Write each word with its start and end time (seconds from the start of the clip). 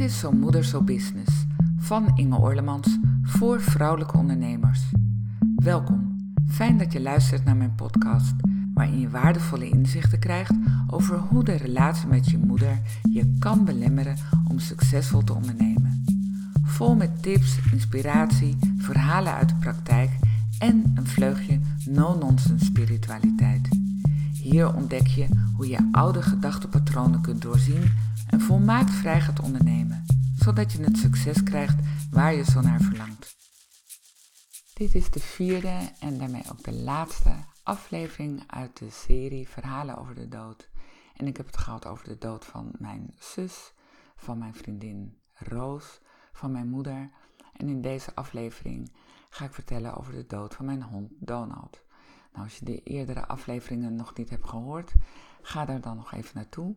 Dit 0.00 0.10
is 0.10 0.18
Zo 0.18 0.32
Moeder 0.32 0.64
Zo 0.64 0.82
Business 0.82 1.46
van 1.76 2.12
Inge 2.14 2.36
Orlemans 2.36 2.98
voor 3.22 3.60
vrouwelijke 3.60 4.16
ondernemers. 4.16 4.80
Welkom, 5.56 6.16
fijn 6.48 6.78
dat 6.78 6.92
je 6.92 7.00
luistert 7.00 7.44
naar 7.44 7.56
mijn 7.56 7.74
podcast, 7.74 8.34
waarin 8.74 9.00
je 9.00 9.10
waardevolle 9.10 9.68
inzichten 9.68 10.18
krijgt 10.18 10.54
over 10.86 11.18
hoe 11.18 11.44
de 11.44 11.54
relatie 11.54 12.08
met 12.08 12.30
je 12.30 12.38
moeder 12.38 12.80
je 13.10 13.36
kan 13.38 13.64
belemmeren 13.64 14.16
om 14.48 14.58
succesvol 14.58 15.24
te 15.24 15.34
ondernemen. 15.34 16.04
Vol 16.62 16.94
met 16.96 17.22
tips, 17.22 17.58
inspiratie, 17.72 18.56
verhalen 18.76 19.32
uit 19.32 19.48
de 19.48 19.54
praktijk 19.54 20.10
en 20.58 20.92
een 20.94 21.06
vleugje 21.06 21.60
no-nonsense 21.84 22.64
spiritualiteit. 22.64 23.68
Hier 24.32 24.74
ontdek 24.74 25.06
je 25.06 25.26
hoe 25.56 25.68
je 25.68 25.88
oude 25.92 26.22
gedachtepatronen 26.22 27.20
kunt 27.20 27.42
doorzien 27.42 27.82
volmaakt 28.40 28.90
vrij 28.90 29.20
gaat 29.20 29.40
ondernemen, 29.40 30.04
zodat 30.34 30.72
je 30.72 30.82
het 30.82 30.98
succes 30.98 31.42
krijgt 31.42 31.76
waar 32.10 32.34
je 32.34 32.44
zo 32.44 32.60
naar 32.60 32.80
verlangt. 32.80 33.36
Dit 34.74 34.94
is 34.94 35.10
de 35.10 35.20
vierde 35.20 35.92
en 35.98 36.18
daarmee 36.18 36.42
ook 36.50 36.64
de 36.64 36.72
laatste 36.72 37.34
aflevering 37.62 38.42
uit 38.46 38.78
de 38.78 38.90
serie 38.90 39.48
Verhalen 39.48 39.98
over 39.98 40.14
de 40.14 40.28
dood. 40.28 40.70
En 41.16 41.26
ik 41.26 41.36
heb 41.36 41.46
het 41.46 41.56
gehad 41.56 41.86
over 41.86 42.08
de 42.08 42.18
dood 42.18 42.44
van 42.44 42.72
mijn 42.78 43.14
zus, 43.18 43.72
van 44.16 44.38
mijn 44.38 44.54
vriendin 44.54 45.18
Roos, 45.34 46.00
van 46.32 46.52
mijn 46.52 46.68
moeder. 46.68 47.10
En 47.52 47.68
in 47.68 47.80
deze 47.80 48.14
aflevering 48.14 48.92
ga 49.30 49.44
ik 49.44 49.54
vertellen 49.54 49.96
over 49.96 50.12
de 50.12 50.26
dood 50.26 50.54
van 50.54 50.64
mijn 50.64 50.82
hond 50.82 51.12
Donald. 51.18 51.82
Nou, 52.32 52.44
als 52.44 52.56
je 52.56 52.64
de 52.64 52.82
eerdere 52.82 53.26
afleveringen 53.26 53.94
nog 53.94 54.16
niet 54.16 54.30
hebt 54.30 54.48
gehoord, 54.48 54.92
ga 55.42 55.64
daar 55.64 55.80
dan 55.80 55.96
nog 55.96 56.12
even 56.12 56.32
naartoe. 56.34 56.76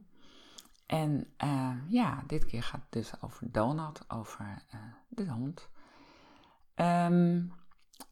En 0.94 1.34
uh, 1.44 1.72
ja, 1.88 2.24
dit 2.28 2.46
keer 2.46 2.64
gaat 2.64 2.82
het 2.82 2.92
dus 2.92 3.22
over 3.22 3.52
Donald, 3.52 4.06
over 4.08 4.64
uh, 4.74 4.80
de 5.08 5.30
hond. 5.32 5.70
Um, 6.76 7.54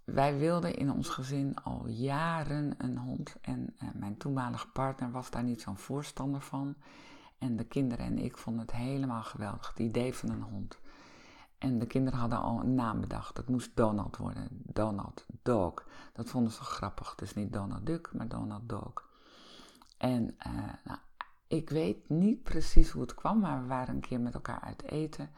wij 0.04 0.38
wilden 0.38 0.76
in 0.76 0.92
ons 0.92 1.10
gezin 1.10 1.56
al 1.64 1.88
jaren 1.88 2.74
een 2.78 2.98
hond 2.98 3.36
en 3.42 3.76
uh, 3.84 3.90
mijn 3.94 4.18
toenmalige 4.18 4.68
partner 4.68 5.12
was 5.12 5.30
daar 5.30 5.44
niet 5.44 5.62
zo'n 5.62 5.78
voorstander 5.78 6.42
van. 6.42 6.76
En 7.38 7.56
de 7.56 7.64
kinderen 7.64 8.06
en 8.06 8.18
ik 8.18 8.38
vonden 8.38 8.62
het 8.62 8.76
helemaal 8.76 9.24
geweldig, 9.24 9.68
het 9.68 9.80
idee 9.80 10.14
van 10.14 10.30
een 10.30 10.42
hond. 10.42 10.80
En 11.58 11.80
de 11.80 11.88
kinderen 11.88 12.20
hadden 12.20 12.42
al 12.42 12.60
een 12.60 12.76
naam 12.76 13.00
bedacht. 13.02 13.38
Het 13.38 13.50
moest 13.50 13.76
Donald 13.76 14.18
worden. 14.18 14.48
Donald 14.52 15.26
Dog. 15.42 15.74
Dat 16.14 16.30
vonden 16.30 16.52
ze 16.52 16.62
grappig. 16.62 17.16
Dus 17.16 17.34
niet 17.34 17.54
Donald 17.54 17.86
Duck, 17.86 18.14
maar 18.14 18.28
Donald 18.28 18.70
Dog. 18.70 19.10
En 19.98 20.38
uh, 20.48 20.94
ik 21.52 21.70
weet 21.70 22.10
niet 22.10 22.44
precies 22.44 22.90
hoe 22.90 23.02
het 23.02 23.16
kwam, 23.16 23.40
maar 23.40 23.62
we 23.62 23.68
waren 23.68 23.96
een 23.96 24.02
keer 24.02 24.20
met 24.20 24.34
elkaar 24.34 24.60
uit 24.60 24.84
eten. 24.84 25.30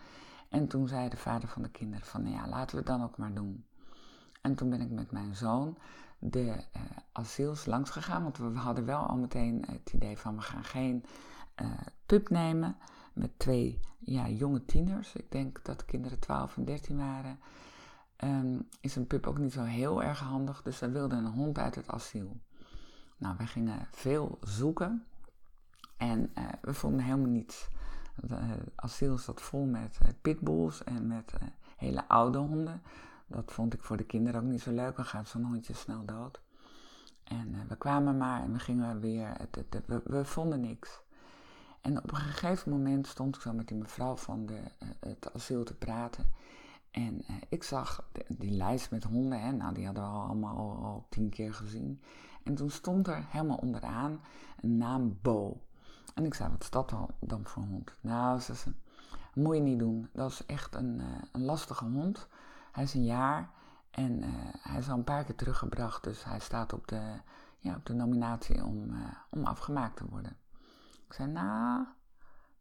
En 0.50 0.68
toen 0.68 0.88
zei 0.88 1.10
de 1.10 1.18
vader 1.18 1.50
van 1.50 1.62
de 1.62 1.70
kinderen 1.70 2.06
van, 2.06 2.24
nou 2.24 2.36
ja, 2.36 2.48
laten 2.48 2.72
we 2.72 2.78
het 2.78 2.86
dan 2.86 3.04
ook 3.04 3.18
maar 3.18 3.34
doen. 3.34 3.66
En 4.42 4.56
toen 4.56 4.70
ben 4.70 4.82
ik 4.82 4.90
met 4.90 5.12
mijn 5.12 5.36
zoon 5.36 5.78
de 6.20 6.46
uh, 6.46 6.82
asiels 7.12 7.66
langs 7.66 7.90
gegaan, 7.90 8.24
want 8.24 8.38
we 8.38 8.58
hadden 8.58 8.86
wel 8.86 9.00
al 9.00 9.18
meteen 9.18 9.66
het 9.72 9.94
idee 9.94 10.18
van, 10.18 10.36
we 10.36 10.42
gaan 10.42 10.64
geen 10.64 11.06
uh, 11.62 11.72
pup 12.06 12.30
nemen 12.30 12.78
met 13.14 13.40
twee 13.40 13.80
ja, 14.00 14.28
jonge 14.30 14.66
tieners. 14.66 15.16
Ik 15.16 15.32
denk 15.32 15.64
dat 15.64 15.80
de 15.80 15.86
kinderen 15.86 16.20
12 16.20 16.58
en 16.58 16.66
13 16.66 16.98
waren. 16.98 17.40
Um, 18.24 18.68
is 18.82 18.96
een 18.96 19.08
pup 19.08 19.28
ook 19.28 19.38
niet 19.38 19.54
zo 19.54 19.64
heel 19.64 20.04
erg 20.04 20.20
handig, 20.20 20.62
dus 20.62 20.80
we 20.80 20.90
wilden 20.90 21.18
een 21.18 21.32
hond 21.32 21.58
uit 21.58 21.76
het 21.76 21.88
asiel. 21.88 22.38
Nou, 23.18 23.36
wij 23.38 23.48
gingen 23.48 23.88
veel 23.92 24.38
zoeken. 24.42 25.06
En 25.98 26.32
uh, 26.38 26.44
we 26.62 26.74
vonden 26.74 27.04
helemaal 27.04 27.30
niets. 27.30 27.70
Het 28.22 28.32
uh, 28.32 28.52
asiel 28.76 29.18
zat 29.18 29.42
vol 29.42 29.66
met 29.66 30.00
uh, 30.04 30.10
pitbulls 30.22 30.84
en 30.84 31.08
met 31.08 31.34
hele 31.76 32.08
oude 32.08 32.38
honden. 32.38 32.82
Dat 33.28 33.52
vond 33.52 33.74
ik 33.74 33.84
voor 33.84 33.98
de 33.98 34.06
kinderen 34.06 34.42
ook 34.42 34.48
niet 34.48 34.62
zo 34.62 34.72
leuk. 34.72 34.96
Dan 34.96 35.06
gaat 35.06 35.28
zo'n 35.28 35.44
hondje 35.44 35.74
snel 35.74 36.06
dood. 36.06 36.42
En 37.24 37.68
we 37.68 37.76
kwamen 37.76 38.18
maar 38.18 38.42
en 38.42 38.54
we 38.54 38.60
gingen 38.60 39.00
weer. 39.00 39.38
We, 40.04 40.26
vonden 40.26 40.62
niks. 40.62 41.02
En 41.82 41.98
op 41.98 42.12
een 42.12 42.18
gegeven 42.18 42.72
moment 42.72 43.08
stond 43.08 43.36
ik 43.36 43.42
zo 43.42 43.54
met 43.54 43.68
die 43.68 43.78
mevrouw 43.78 44.16
van 44.16 44.46
de, 44.46 44.60
het 45.00 45.34
asiel 45.34 45.64
te 45.64 45.76
praten. 45.76 46.26
En 46.92 47.26
ik 47.50 47.64
zag 47.64 48.10
die 48.28 48.52
lijst 48.52 48.92
met 48.92 49.04
honden. 49.04 49.42
Hè, 49.42 49.52
nou, 49.52 49.74
die 49.74 49.86
hadden 49.86 50.04
we 50.04 50.10
al 50.10 50.22
allemaal 50.22 50.58
al, 50.58 50.84
al 50.84 51.06
tien 51.10 51.30
keer 51.30 51.54
gezien. 51.54 52.02
En 52.44 52.56
toen 52.56 52.70
stond 52.70 53.08
er 53.08 53.26
helemaal 53.30 53.58
onderaan 53.58 54.22
een 54.62 54.78
naam 54.78 55.18
Bo. 55.22 55.62
En 56.14 56.26
ik 56.26 56.34
zei, 56.34 56.50
wat 56.50 56.62
is 56.62 56.70
dat 56.70 56.94
dan 57.20 57.46
voor 57.46 57.64
hond? 57.64 57.94
Nou, 58.02 58.40
ze 58.40 58.54
moet 59.34 59.56
je 59.56 59.62
niet 59.62 59.80
doen. 59.80 60.10
Dat 60.14 60.32
is 60.32 60.46
echt 60.46 60.76
een, 60.76 61.00
uh, 61.00 61.06
een 61.32 61.44
lastige 61.44 61.86
hond. 61.86 62.28
Hij 62.72 62.84
is 62.84 62.94
een 62.94 63.06
jaar 63.06 63.50
en 63.92 64.24
uh, 64.24 64.30
hij 64.60 64.78
is 64.78 64.90
al 64.90 64.98
een 64.98 65.04
paar 65.04 65.24
keer 65.24 65.36
teruggebracht. 65.36 66.04
Dus 66.04 66.24
hij 66.24 66.40
staat 66.40 66.74
op 66.74 66.88
de, 66.88 67.20
ja, 67.60 67.76
op 67.76 67.86
de 67.86 67.94
nominatie 67.94 68.66
om, 68.66 68.90
uh, 68.90 69.08
om 69.30 69.46
afgemaakt 69.46 69.98
te 69.98 70.06
worden. 70.06 70.38
Ik 71.06 71.14
zei, 71.14 71.30
nou, 71.30 71.86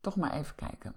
toch 0.01 0.17
maar 0.17 0.33
even 0.33 0.55
kijken. 0.55 0.95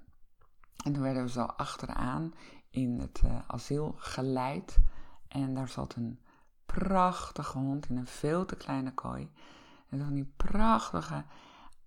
En 0.84 0.94
toen 0.94 1.04
werden 1.04 1.24
we 1.24 1.30
zo 1.30 1.44
achteraan 1.44 2.34
in 2.70 3.00
het 3.00 3.22
asiel 3.48 3.96
geleid. 3.98 4.80
En 5.28 5.54
daar 5.54 5.68
zat 5.68 5.96
een 5.96 6.20
prachtige 6.66 7.58
hond 7.58 7.90
in 7.90 7.98
een 7.98 8.08
veel 8.08 8.46
te 8.46 8.56
kleine 8.56 8.94
kooi. 8.94 9.32
En 9.90 10.00
van 10.04 10.14
die 10.14 10.34
prachtige 10.38 11.24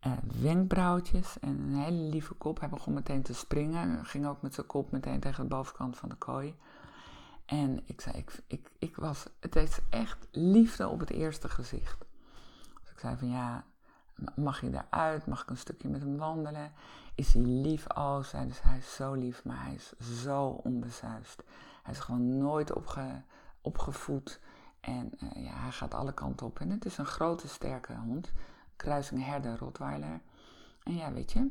uh, 0.07 0.13
wenkbrauwtjes 0.41 1.39
en 1.39 1.49
een 1.49 1.75
hele 1.75 2.09
lieve 2.11 2.35
kop. 2.35 2.61
Hij 2.61 2.69
begon 2.69 2.95
meteen 2.95 3.23
te 3.23 3.35
springen. 3.35 4.05
Ging 4.05 4.27
ook 4.27 4.43
met 4.43 4.55
zijn 4.55 4.67
kop 4.67 4.91
meteen 4.91 5.21
tegen 5.21 5.43
de 5.43 5.49
bovenkant 5.49 5.97
van 5.97 6.09
de 6.09 6.15
kooi. 6.15 6.55
En 7.45 7.81
ik 7.85 8.01
zei, 8.01 8.17
ik, 8.17 8.41
ik, 8.47 8.71
ik 8.79 8.97
was, 8.97 9.27
het 9.41 9.57
is 9.57 9.79
echt 9.89 10.29
liefde 10.31 10.89
op 10.89 11.01
het 11.01 11.11
eerste 11.11 11.49
gezicht. 11.49 12.05
Dus 12.81 12.91
ik 12.91 12.99
zei 12.99 13.17
van 13.17 13.29
ja, 13.29 13.65
mag 14.37 14.61
je 14.61 14.71
daaruit? 14.71 15.27
Mag 15.27 15.43
ik 15.43 15.51
een 15.51 15.57
stukje 15.57 15.89
met 15.89 16.01
hem 16.01 16.17
wandelen? 16.17 16.73
Is 17.15 17.33
hij 17.33 17.43
lief? 17.43 17.87
Oh, 17.97 18.23
zei 18.23 18.47
dus 18.47 18.63
hij 18.63 18.79
is 18.79 18.95
zo 18.95 19.13
lief, 19.15 19.45
maar 19.45 19.65
hij 19.65 19.75
is 19.75 19.93
zo 20.23 20.47
onbezuist. 20.47 21.43
Hij 21.83 21.93
is 21.93 22.01
gewoon 22.01 22.39
nooit 22.39 22.73
opge, 22.73 23.23
opgevoed. 23.61 24.41
En 24.81 25.13
uh, 25.23 25.45
ja, 25.45 25.53
hij 25.53 25.71
gaat 25.71 25.95
alle 25.95 26.13
kanten 26.13 26.47
op. 26.47 26.61
En 26.61 26.71
het 26.71 26.85
is 26.85 26.99
een 26.99 27.07
grote, 27.07 27.49
sterke 27.49 27.95
hond 27.95 28.33
kruising 28.79 29.25
herder-rotweiler. 29.25 30.21
En 30.83 30.95
ja, 30.95 31.13
weet 31.13 31.33
je, 31.33 31.51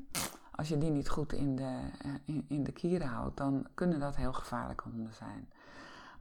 als 0.52 0.68
je 0.68 0.78
die 0.78 0.92
niet 0.92 1.10
goed 1.10 1.34
in 1.34 1.56
de, 1.56 1.80
in, 2.26 2.46
in, 2.48 2.64
de 2.64 2.72
kieren 2.72 3.08
houdt, 3.08 3.38
dan 3.38 3.68
kunnen 3.74 4.00
dat 4.00 4.16
heel 4.16 4.34
gevaarlijke 4.34 4.90
honden 4.90 5.14
zijn. 5.14 5.50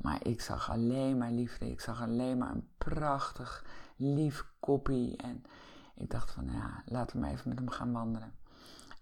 Maar 0.00 0.26
ik 0.26 0.40
zag 0.40 0.70
alleen 0.70 1.18
maar 1.18 1.30
liefde. 1.30 1.70
Ik 1.70 1.80
zag 1.80 2.02
alleen 2.02 2.38
maar 2.38 2.50
een 2.50 2.68
prachtig, 2.78 3.64
lief 3.96 4.46
koppie. 4.60 5.16
En 5.16 5.44
ik 5.94 6.10
dacht 6.10 6.30
van, 6.30 6.44
ja, 6.44 6.82
laten 6.84 7.16
we 7.16 7.22
maar 7.22 7.32
even 7.32 7.48
met 7.48 7.58
hem 7.58 7.70
gaan 7.70 7.92
wandelen. 7.92 8.32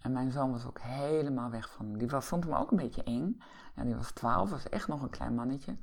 En 0.01 0.13
mijn 0.13 0.33
zoon 0.33 0.51
was 0.51 0.67
ook 0.67 0.81
helemaal 0.81 1.51
weg 1.51 1.71
van 1.71 1.87
hem. 1.87 1.99
Die 1.99 2.09
was, 2.09 2.27
vond 2.27 2.45
hem 2.45 2.55
ook 2.55 2.71
een 2.71 2.77
beetje 2.77 3.03
eng. 3.03 3.41
Ja, 3.77 3.83
die 3.83 3.95
was 3.95 4.11
twaalf, 4.11 4.51
was 4.51 4.69
echt 4.69 4.89
nog 4.89 5.03
een 5.03 5.11
klein 5.11 5.35
mannetje. 5.35 5.77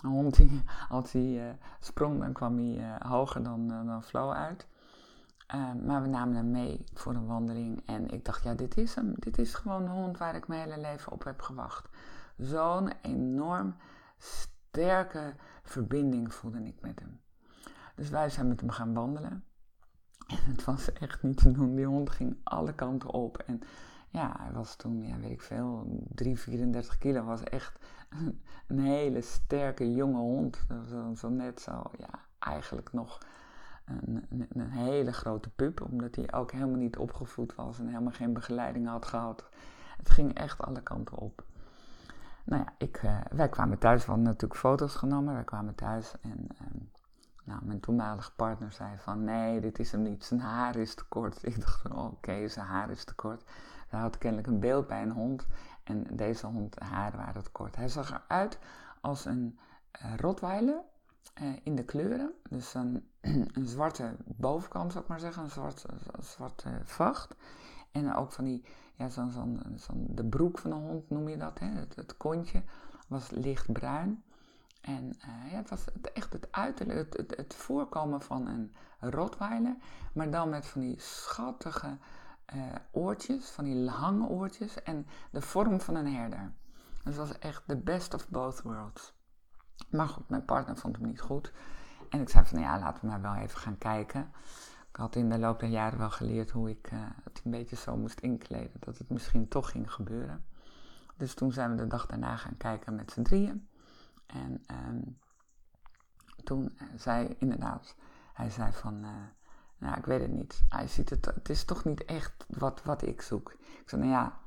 Een 0.00 0.10
hond 0.10 0.36
die, 0.36 0.62
als 0.88 1.12
hij 1.12 1.48
uh, 1.48 1.52
sprong, 1.80 2.20
dan 2.20 2.32
kwam 2.32 2.56
hij 2.56 2.76
uh, 2.76 3.10
hoger 3.10 3.42
dan, 3.42 3.68
dan 3.68 4.02
Flo 4.02 4.30
uit. 4.30 4.66
Uh, 5.54 5.72
maar 5.86 6.02
we 6.02 6.08
namen 6.08 6.36
hem 6.36 6.50
mee 6.50 6.84
voor 6.94 7.14
een 7.14 7.26
wandeling. 7.26 7.82
En 7.86 8.08
ik 8.08 8.24
dacht, 8.24 8.42
ja, 8.42 8.54
dit 8.54 8.76
is 8.76 8.94
hem. 8.94 9.14
Dit 9.16 9.38
is 9.38 9.54
gewoon 9.54 9.84
de 9.84 9.90
hond 9.90 10.18
waar 10.18 10.34
ik 10.34 10.48
mijn 10.48 10.60
hele 10.60 10.80
leven 10.80 11.12
op 11.12 11.24
heb 11.24 11.42
gewacht. 11.42 11.88
Zo'n 12.36 12.92
enorm 13.02 13.74
sterke 14.18 15.34
verbinding 15.62 16.34
voelde 16.34 16.64
ik 16.64 16.80
met 16.80 17.00
hem. 17.00 17.20
Dus 17.94 18.08
wij 18.08 18.28
zijn 18.30 18.48
met 18.48 18.60
hem 18.60 18.70
gaan 18.70 18.94
wandelen. 18.94 19.44
En 20.26 20.38
het 20.44 20.64
was 20.64 20.92
echt 20.92 21.22
niet 21.22 21.36
te 21.36 21.50
doen. 21.50 21.74
Die 21.74 21.86
hond 21.86 22.10
ging 22.10 22.36
alle 22.42 22.74
kanten 22.74 23.10
op. 23.10 23.38
En 23.38 23.60
ja, 24.08 24.36
hij 24.38 24.52
was 24.52 24.76
toen, 24.76 25.06
ja, 25.06 25.18
weet 25.18 25.30
ik 25.30 25.40
veel, 25.40 26.00
3, 26.14 26.38
34 26.38 26.98
kilo. 26.98 27.24
Was 27.24 27.42
echt 27.42 27.78
een, 28.08 28.42
een 28.66 28.78
hele 28.78 29.20
sterke 29.20 29.94
jonge 29.94 30.18
hond. 30.18 30.66
Zo, 30.88 31.14
zo 31.14 31.28
net 31.28 31.60
zo, 31.60 31.82
ja, 31.98 32.24
eigenlijk 32.38 32.92
nog 32.92 33.18
een, 33.86 34.46
een, 34.52 34.70
hele 34.70 35.12
grote 35.12 35.50
pup, 35.50 35.80
omdat 35.80 36.14
hij 36.14 36.32
ook 36.32 36.52
helemaal 36.52 36.76
niet 36.76 36.96
opgevoed 36.96 37.54
was 37.54 37.78
en 37.78 37.88
helemaal 37.88 38.12
geen 38.12 38.32
begeleiding 38.32 38.88
had 38.88 39.06
gehad. 39.06 39.48
Het 39.96 40.10
ging 40.10 40.34
echt 40.34 40.62
alle 40.62 40.82
kanten 40.82 41.16
op. 41.16 41.44
Nou 42.44 42.62
ja, 42.62 42.72
ik, 42.78 43.02
uh, 43.02 43.20
wij 43.30 43.48
kwamen 43.48 43.78
thuis, 43.78 44.00
we 44.00 44.06
hadden 44.06 44.26
natuurlijk 44.26 44.60
foto's 44.60 44.94
genomen. 44.94 45.34
Wij 45.34 45.44
kwamen 45.44 45.74
thuis 45.74 46.14
en 46.20 46.48
uh, 46.52 46.82
nou, 47.44 47.64
mijn 47.64 47.80
toenmalige 47.80 48.32
partner 48.32 48.72
zei 48.72 48.98
van 48.98 49.24
nee, 49.24 49.60
dit 49.60 49.78
is 49.78 49.92
hem 49.92 50.02
niet, 50.02 50.24
zijn 50.24 50.40
haar 50.40 50.76
is 50.76 50.94
te 50.94 51.04
kort. 51.08 51.46
Ik 51.46 51.60
dacht 51.60 51.90
oké, 51.90 52.48
zijn 52.48 52.66
haar 52.66 52.90
is 52.90 53.04
te 53.04 53.14
kort. 53.14 53.44
Hij 53.88 54.00
had 54.00 54.18
kennelijk 54.18 54.48
een 54.48 54.60
beeld 54.60 54.86
bij 54.86 55.02
een 55.02 55.10
hond 55.10 55.46
en 55.84 56.06
deze 56.10 56.46
hond, 56.46 56.78
haar 56.80 57.16
waren 57.16 57.42
te 57.42 57.50
kort. 57.50 57.76
Hij 57.76 57.88
zag 57.88 58.10
eruit 58.10 58.58
als 59.00 59.24
een 59.24 59.58
uh, 60.02 60.16
Rottweiler 60.16 60.80
uh, 61.42 61.56
in 61.62 61.74
de 61.76 61.84
kleuren. 61.84 62.32
Dus 62.50 62.74
een, 62.74 63.66
zwarte 63.66 64.16
bovenkant, 64.24 64.92
zou 64.92 65.04
ik 65.04 65.10
maar 65.10 65.20
zeggen, 65.20 65.42
een 65.42 65.50
zwart, 65.50 65.84
zwarte 66.20 66.80
vacht. 66.82 67.34
En 67.90 68.14
ook 68.14 68.32
van 68.32 68.44
die, 68.44 68.64
ja, 68.94 69.08
zo'n, 69.08 69.30
zo'n, 69.30 69.62
zo'n, 69.76 70.06
de 70.08 70.24
broek 70.24 70.58
van 70.58 70.70
de 70.70 70.76
hond 70.76 71.10
noem 71.10 71.28
je 71.28 71.36
dat, 71.36 71.58
hè? 71.58 71.66
Het, 71.66 71.96
het 71.96 72.16
kontje 72.16 72.62
was 73.08 73.30
lichtbruin. 73.30 74.24
En 74.80 75.04
uh, 75.04 75.50
ja, 75.50 75.56
het 75.56 75.70
was 75.70 75.84
echt 76.12 76.32
het 76.32 76.48
uiterlijk, 76.50 77.16
het, 77.16 77.36
het, 77.36 77.54
voorkomen 77.54 78.20
van 78.20 78.46
een 78.46 78.72
rotweiler, 79.00 79.76
maar 80.12 80.30
dan 80.30 80.48
met 80.48 80.66
van 80.66 80.80
die 80.80 81.00
schattige 81.00 81.98
oortjes, 82.90 83.48
van 83.48 83.64
die 83.64 83.74
lange 83.74 84.28
oortjes 84.28 84.82
en 84.82 85.06
de 85.30 85.40
vorm 85.40 85.80
van 85.80 85.94
een 85.94 86.14
herder. 86.14 86.52
Dus 87.04 87.16
het 87.16 87.28
was 87.28 87.38
echt 87.38 87.62
the 87.66 87.76
best 87.76 88.14
of 88.14 88.28
both 88.28 88.62
worlds. 88.62 89.15
Maar 89.90 90.08
goed, 90.08 90.28
mijn 90.28 90.44
partner 90.44 90.76
vond 90.76 90.96
hem 90.96 91.06
niet 91.06 91.20
goed. 91.20 91.52
En 92.08 92.20
ik 92.20 92.28
zei 92.28 92.44
van, 92.44 92.60
ja, 92.60 92.78
laten 92.78 93.00
we 93.00 93.06
maar 93.06 93.20
wel 93.20 93.34
even 93.34 93.58
gaan 93.58 93.78
kijken. 93.78 94.32
Ik 94.88 94.96
had 94.96 95.16
in 95.16 95.28
de 95.28 95.38
loop 95.38 95.60
der 95.60 95.68
jaren 95.68 95.98
wel 95.98 96.10
geleerd 96.10 96.50
hoe 96.50 96.70
ik 96.70 96.92
uh, 96.92 97.00
het 97.24 97.40
een 97.44 97.50
beetje 97.50 97.76
zo 97.76 97.96
moest 97.96 98.20
inkleden. 98.20 98.80
Dat 98.80 98.98
het 98.98 99.10
misschien 99.10 99.48
toch 99.48 99.70
ging 99.70 99.92
gebeuren. 99.92 100.44
Dus 101.16 101.34
toen 101.34 101.52
zijn 101.52 101.70
we 101.70 101.76
de 101.76 101.86
dag 101.86 102.06
daarna 102.06 102.36
gaan 102.36 102.56
kijken 102.56 102.94
met 102.94 103.12
z'n 103.12 103.22
drieën. 103.22 103.68
En 104.26 104.64
um, 104.70 105.18
toen 106.44 106.78
zei 106.96 107.34
inderdaad, 107.38 107.94
hij 108.32 108.50
zei 108.50 108.72
van, 108.72 108.94
uh, 109.04 109.10
nou 109.78 109.96
ik 109.96 110.04
weet 110.04 110.20
het 110.20 110.30
niet. 110.30 110.64
Hij 110.68 110.88
ziet 110.88 111.10
het, 111.10 111.24
het 111.24 111.48
is 111.48 111.64
toch 111.64 111.84
niet 111.84 112.04
echt 112.04 112.44
wat, 112.48 112.82
wat 112.82 113.02
ik 113.02 113.22
zoek. 113.22 113.52
Ik 113.52 113.82
zei, 113.88 114.02
nou 114.02 114.12
ja, 114.14 114.38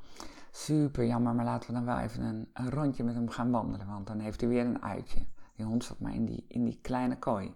super 0.52 1.06
jammer, 1.06 1.36
maar 1.36 1.46
laten 1.46 1.68
we 1.68 1.76
dan 1.76 1.86
wel 1.86 1.98
even 1.98 2.50
een, 2.54 2.70
rondje 2.70 3.04
met 3.04 3.16
hem 3.16 3.30
gaan 3.30 3.52
wandelen. 3.52 3.88
Want 3.88 4.08
dan 4.08 4.20
heeft 4.20 4.40
hij 4.40 4.50
weer 4.50 4.66
een 4.66 4.84
uitje. 4.84 5.26
Die 5.56 5.66
hond 5.66 5.84
zat 5.84 6.00
maar 6.00 6.14
in 6.14 6.26
die, 6.26 6.46
in 6.48 6.64
die 6.64 6.80
kleine 6.82 7.20
kooi. 7.20 7.56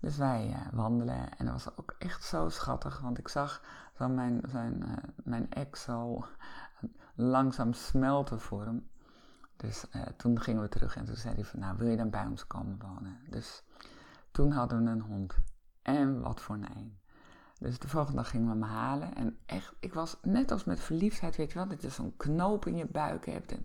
Dus 0.00 0.16
wij 0.16 0.48
uh, 0.48 0.72
wandelen 0.72 1.38
en 1.38 1.44
dat 1.44 1.54
was 1.54 1.76
ook 1.76 1.94
echt 1.98 2.24
zo 2.24 2.48
schattig. 2.48 3.00
Want 3.00 3.18
ik 3.18 3.28
zag 3.28 3.62
zo 3.96 4.08
mijn, 4.08 4.42
zijn, 4.48 4.82
uh, 4.82 4.92
mijn 5.24 5.50
ex 5.50 5.82
zo 5.82 6.24
langzaam 7.14 7.72
smelten 7.72 8.40
voor 8.40 8.64
hem. 8.64 8.88
Dus 9.56 9.84
uh, 9.96 10.02
toen 10.02 10.40
gingen 10.40 10.62
we 10.62 10.68
terug 10.68 10.96
en 10.96 11.04
toen 11.04 11.16
zei 11.16 11.34
hij 11.34 11.44
van, 11.44 11.60
nou 11.60 11.76
wil 11.76 11.88
je 11.88 11.96
dan 11.96 12.10
bij 12.10 12.26
ons 12.26 12.46
komen 12.46 12.78
wonen? 12.78 13.18
Dus 13.30 13.62
toen 14.30 14.52
hadden 14.52 14.84
we 14.84 14.90
een 14.90 15.00
hond. 15.00 15.38
En 15.82 16.20
wat 16.20 16.40
voor 16.40 16.54
een 16.54 16.76
een. 16.76 17.01
Dus 17.62 17.78
de 17.78 17.88
volgende 17.88 18.16
dag 18.16 18.30
gingen 18.30 18.46
we 18.46 18.52
hem 18.52 18.62
halen. 18.62 19.14
En 19.14 19.38
echt, 19.46 19.74
ik 19.80 19.94
was 19.94 20.16
net 20.22 20.50
als 20.50 20.64
met 20.64 20.80
verliefdheid, 20.80 21.36
weet 21.36 21.52
je 21.52 21.58
wel, 21.58 21.68
dat 21.68 21.82
je 21.82 21.88
zo'n 21.88 22.16
knoop 22.16 22.66
in 22.66 22.76
je 22.76 22.86
buik 22.86 23.26
hebt 23.26 23.52
en 23.52 23.62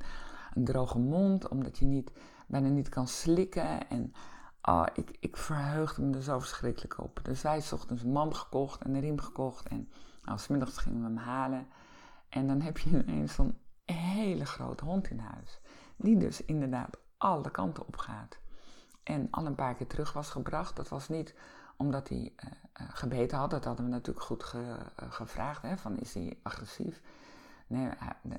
een 0.54 0.66
droge 0.66 1.00
mond, 1.00 1.48
omdat 1.48 1.78
je 1.78 1.86
niet, 1.86 2.12
bijna 2.48 2.68
niet 2.68 2.90
kan 2.90 3.08
slikken. 3.08 3.90
En 3.90 4.14
oh, 4.62 4.86
ik, 4.94 5.18
ik 5.20 5.38
verheugde 5.38 6.02
me 6.02 6.16
er 6.16 6.22
zo 6.22 6.40
verschrikkelijk 6.40 7.04
op. 7.04 7.20
Dus 7.24 7.42
wij 7.42 7.64
ochtends 7.72 8.04
een 8.04 8.12
mand 8.12 8.36
gekocht 8.36 8.82
en 8.82 8.94
een 8.94 9.02
riem 9.02 9.20
gekocht. 9.20 9.68
En 9.68 9.90
nou, 10.24 10.40
smiddags 10.40 10.78
gingen 10.78 11.00
we 11.00 11.06
hem 11.06 11.18
halen. 11.18 11.68
En 12.30 12.48
dan 12.48 12.62
heb 12.62 12.78
je 12.78 12.90
ineens 12.90 13.34
zo'n 13.34 13.58
hele 13.86 14.46
grote 14.46 14.86
hond 14.86 15.10
in 15.10 15.20
huis. 15.20 15.60
Die 15.96 16.18
dus 16.18 16.46
inderdaad 16.46 16.98
alle 17.18 17.52
kanten 17.52 17.88
op 17.88 17.98
gaat. 17.98 18.38
En 19.04 19.28
al 19.32 19.46
een 19.46 19.56
paar 19.56 19.76
keer 19.76 19.88
terug 19.88 20.14
was 20.14 20.30
gebracht. 20.30 20.76
Dat 20.76 20.90
was 20.90 21.10
niet 21.10 21.36
omdat 21.78 22.10
hij 22.10 22.34
uh, 22.46 22.52
gebeten 22.94 23.38
had. 23.38 23.50
Dat 23.50 23.66
hadden 23.66 23.86
we 23.86 23.92
natuurlijk 23.92 24.26
goed 24.26 24.44
ge, 24.44 24.58
uh, 24.58 25.12
gevraagd. 25.12 25.62
Hè, 25.62 25.78
van 25.78 25.98
is 25.98 26.14
hij 26.14 26.40
agressief? 26.44 27.02
Nee, 27.68 27.90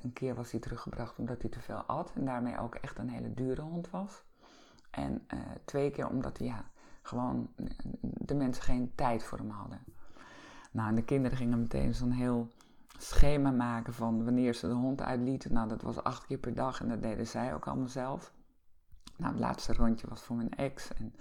een 0.01 0.13
keer 0.13 0.35
was 0.35 0.51
hij 0.51 0.59
teruggebracht 0.59 1.19
omdat 1.19 1.41
hij 1.41 1.49
te 1.49 1.59
veel 1.59 1.81
at. 1.81 2.11
En 2.15 2.25
daarmee 2.25 2.59
ook 2.59 2.75
echt 2.75 2.97
een 2.97 3.09
hele 3.09 3.33
dure 3.33 3.61
hond 3.61 3.89
was. 3.89 4.23
En 4.89 5.27
twee 5.65 5.91
keer 5.91 6.07
omdat 6.07 6.37
hij 6.37 6.47
ja, 6.47 6.65
gewoon 7.01 7.49
de 8.01 8.35
mensen 8.35 8.63
geen 8.63 8.91
tijd 8.95 9.23
voor 9.23 9.37
hem 9.37 9.49
hadden. 9.49 9.79
Nou, 10.71 10.89
en 10.89 10.95
de 10.95 11.03
kinderen 11.03 11.37
gingen 11.37 11.59
meteen 11.59 11.95
zo'n 11.95 12.11
heel 12.11 12.47
schema 12.97 13.51
maken 13.51 13.93
van 13.93 14.23
wanneer 14.23 14.53
ze 14.53 14.67
de 14.67 14.73
hond 14.73 15.01
uitlieten. 15.01 15.53
Nou, 15.53 15.67
dat 15.67 15.81
was 15.81 16.03
acht 16.03 16.25
keer 16.25 16.37
per 16.37 16.53
dag 16.53 16.81
en 16.81 16.89
dat 16.89 17.01
deden 17.01 17.27
zij 17.27 17.53
ook 17.53 17.67
allemaal 17.67 17.87
zelf. 17.87 18.33
Nou, 19.17 19.31
het 19.31 19.41
laatste 19.41 19.73
rondje 19.73 20.07
was 20.07 20.21
voor 20.21 20.35
mijn 20.35 20.53
ex 20.53 20.93
en 20.93 21.13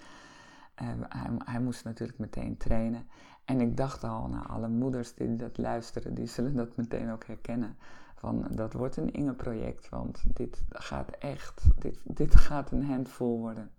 hij, 1.45 1.61
moest 1.61 1.85
natuurlijk 1.85 2.19
meteen 2.19 2.57
trainen. 2.57 3.07
En 3.45 3.61
ik 3.61 3.77
dacht 3.77 4.05
al, 4.05 4.29
nou, 4.29 4.49
alle 4.49 4.69
moeders 4.69 5.15
die 5.15 5.37
dat 5.37 5.59
luisteren, 5.59 6.15
die 6.15 6.27
zullen 6.27 6.57
dat 6.57 6.77
meteen 6.77 7.11
ook 7.11 7.25
herkennen. 7.25 7.77
Van, 8.15 8.47
dat 8.51 8.73
wordt 8.73 8.97
een 8.97 9.13
Inge-project, 9.13 9.89
want 9.89 10.23
dit 10.27 10.63
gaat 10.69 11.11
echt, 11.11 11.63
dit, 11.79 12.01
dit 12.05 12.35
gaat 12.35 12.71
een 12.71 12.85
handvol 12.85 13.39
worden. 13.39 13.71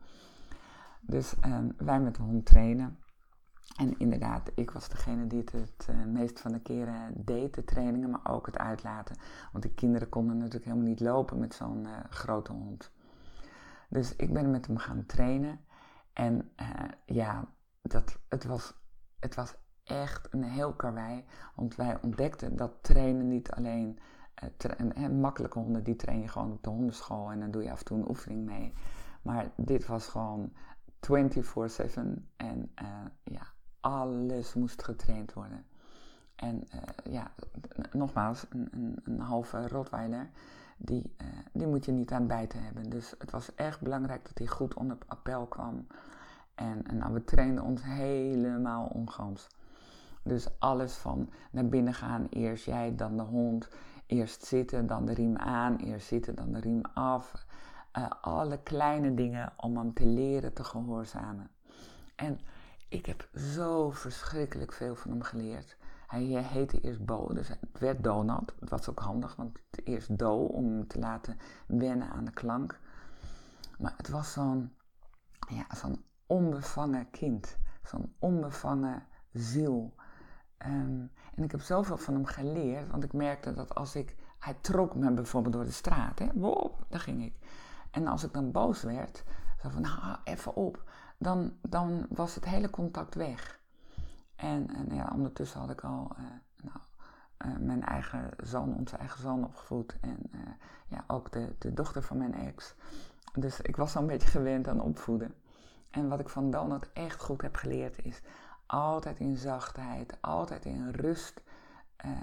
Dus 1.01 1.33
um, 1.45 1.73
wij 1.77 1.99
met 1.99 2.15
de 2.15 2.21
hond 2.21 2.45
trainen. 2.45 2.97
En 3.77 3.99
inderdaad, 3.99 4.51
ik 4.55 4.71
was 4.71 4.89
degene 4.89 5.27
die 5.27 5.43
het 5.51 5.87
uh, 5.89 6.05
meest 6.05 6.39
van 6.39 6.51
de 6.51 6.59
keren 6.59 7.13
deed, 7.15 7.53
de 7.53 7.63
trainingen, 7.63 8.09
maar 8.09 8.31
ook 8.31 8.45
het 8.45 8.57
uitlaten. 8.57 9.15
Want 9.51 9.63
de 9.63 9.73
kinderen 9.73 10.09
konden 10.09 10.37
natuurlijk 10.37 10.65
helemaal 10.65 10.87
niet 10.87 10.99
lopen 10.99 11.39
met 11.39 11.53
zo'n 11.53 11.83
uh, 11.83 11.91
grote 12.09 12.51
hond. 12.51 12.91
Dus 13.89 14.15
ik 14.15 14.33
ben 14.33 14.51
met 14.51 14.67
hem 14.67 14.77
gaan 14.77 15.05
trainen. 15.05 15.59
En 16.19 16.51
uh, 16.61 16.91
ja, 17.05 17.45
dat, 17.81 18.19
het, 18.29 18.43
was, 18.43 18.73
het 19.19 19.35
was 19.35 19.55
echt 19.83 20.33
een 20.33 20.43
heel 20.43 20.73
karwei. 20.73 21.25
Want 21.55 21.75
wij 21.75 21.97
ontdekten 22.01 22.55
dat 22.55 22.71
trainen 22.81 23.27
niet 23.27 23.51
alleen... 23.51 23.99
en 24.93 25.19
makkelijke 25.19 25.59
honden, 25.59 25.83
die 25.83 25.95
train 25.95 26.21
je 26.21 26.27
gewoon 26.27 26.51
op 26.51 26.63
de 26.63 26.69
hondenschool 26.69 27.31
en 27.31 27.39
dan 27.39 27.51
doe 27.51 27.63
je 27.63 27.71
af 27.71 27.79
en 27.79 27.85
toe 27.85 27.97
een 27.97 28.09
oefening 28.09 28.45
mee. 28.45 28.73
Maar 29.21 29.51
dit 29.55 29.85
was 29.85 30.07
gewoon 30.07 30.53
24-7 30.95 31.09
en 32.37 32.71
ja, 33.23 33.53
alles 33.79 34.53
moest 34.53 34.83
getraind 34.83 35.33
worden. 35.33 35.65
En 36.35 36.67
uh, 36.75 37.13
ja, 37.13 37.31
nogmaals, 37.91 38.45
een, 38.49 38.67
een, 38.71 38.99
een 39.03 39.19
halve 39.19 39.67
Rottweiler, 39.67 40.29
die, 40.79 41.15
uh, 41.21 41.27
die 41.53 41.67
moet 41.67 41.85
je 41.85 41.91
niet 41.91 42.11
aan 42.11 42.27
bijten 42.27 42.63
hebben. 42.63 42.89
Dus 42.89 43.13
het 43.17 43.31
was 43.31 43.55
erg 43.55 43.81
belangrijk 43.81 44.27
dat 44.27 44.37
hij 44.37 44.47
goed 44.47 44.73
onder 44.73 44.97
appel 45.07 45.45
kwam. 45.45 45.87
En, 46.55 46.83
en 46.83 46.97
nou, 46.97 47.13
we 47.13 47.23
trainden 47.23 47.63
ons 47.63 47.83
helemaal 47.83 48.85
ongans. 48.85 49.47
Dus 50.23 50.59
alles 50.59 50.93
van 50.93 51.29
naar 51.51 51.67
binnen 51.67 51.93
gaan, 51.93 52.27
eerst 52.29 52.65
jij, 52.65 52.95
dan 52.95 53.17
de 53.17 53.23
hond. 53.23 53.69
Eerst 54.05 54.45
zitten, 54.45 54.87
dan 54.87 55.05
de 55.05 55.13
riem 55.13 55.37
aan, 55.37 55.75
eerst 55.75 56.07
zitten, 56.07 56.35
dan 56.35 56.51
de 56.51 56.59
riem 56.59 56.81
af. 56.93 57.45
Uh, 57.97 58.05
alle 58.21 58.59
kleine 58.63 59.13
dingen 59.13 59.53
om 59.57 59.77
hem 59.77 59.93
te 59.93 60.05
leren 60.05 60.53
te 60.53 60.63
gehoorzamen. 60.63 61.49
En 62.15 62.39
ik 62.89 63.05
heb 63.05 63.29
zo 63.35 63.89
verschrikkelijk 63.89 64.73
veel 64.73 64.95
van 64.95 65.11
hem 65.11 65.21
geleerd. 65.21 65.77
Hij 66.09 66.23
heette 66.23 66.79
eerst 66.79 67.05
Bo, 67.05 67.33
dus 67.33 67.47
het 67.47 67.79
werd 67.79 68.03
Donald. 68.03 68.53
Het 68.59 68.69
was 68.69 68.89
ook 68.89 68.99
handig, 68.99 69.35
want 69.35 69.59
eerst 69.83 70.17
Do 70.17 70.45
om 70.45 70.65
hem 70.65 70.87
te 70.87 70.99
laten 70.99 71.37
wennen 71.67 72.09
aan 72.09 72.25
de 72.25 72.31
klank. 72.31 72.79
Maar 73.79 73.93
het 73.97 74.09
was 74.09 74.31
zo'n 74.31 74.73
ja, 75.49 75.65
zo'n 75.75 76.05
onbevangen 76.25 77.09
kind, 77.09 77.57
zo'n 77.83 78.15
onbevangen 78.19 79.03
ziel. 79.33 79.93
Um, 80.65 81.11
en 81.35 81.43
ik 81.43 81.51
heb 81.51 81.61
zoveel 81.61 81.97
van 81.97 82.13
hem 82.13 82.25
geleerd, 82.25 82.89
want 82.89 83.03
ik 83.03 83.13
merkte 83.13 83.53
dat 83.53 83.75
als 83.75 83.95
ik. 83.95 84.15
Hij 84.39 84.53
trok 84.61 84.95
me 84.95 85.13
bijvoorbeeld 85.13 85.53
door 85.53 85.63
de 85.63 85.71
straat, 85.71 86.19
hè, 86.19 86.27
daar 86.89 86.99
ging 86.99 87.23
ik. 87.23 87.35
En 87.91 88.07
als 88.07 88.23
ik 88.23 88.33
dan 88.33 88.51
boos 88.51 88.83
werd, 88.83 89.23
zo 89.61 89.69
van, 89.69 89.81
nou, 89.81 90.17
even 90.23 90.55
op 90.55 90.83
dan, 91.17 91.53
dan 91.61 92.05
was 92.09 92.35
het 92.35 92.45
hele 92.45 92.69
contact 92.69 93.15
weg. 93.15 93.58
En, 94.39 94.75
en 94.75 94.95
ja, 94.95 95.11
ondertussen 95.13 95.59
had 95.59 95.69
ik 95.69 95.81
al 95.81 96.11
uh, 96.19 96.25
nou, 96.63 96.79
uh, 97.45 97.65
mijn 97.65 97.83
eigen 97.83 98.29
zoon, 98.43 98.75
onze 98.75 98.97
eigen 98.97 99.21
zoon 99.21 99.43
opgevoed. 99.43 99.97
En 100.01 100.17
uh, 100.31 100.39
ja, 100.87 101.03
ook 101.07 101.31
de, 101.31 101.55
de 101.57 101.73
dochter 101.73 102.03
van 102.03 102.17
mijn 102.17 102.33
ex. 102.33 102.75
Dus 103.33 103.61
ik 103.61 103.75
was 103.75 103.95
al 103.95 104.01
een 104.01 104.07
beetje 104.07 104.27
gewend 104.27 104.67
aan 104.67 104.81
opvoeden. 104.81 105.33
En 105.89 106.09
wat 106.09 106.19
ik 106.19 106.29
van 106.29 106.51
Donald 106.51 106.89
echt 106.93 107.21
goed 107.21 107.41
heb 107.41 107.55
geleerd 107.55 108.05
is 108.05 108.21
altijd 108.65 109.19
in 109.19 109.37
zachtheid, 109.37 110.17
altijd 110.21 110.65
in 110.65 110.89
rust. 110.89 111.41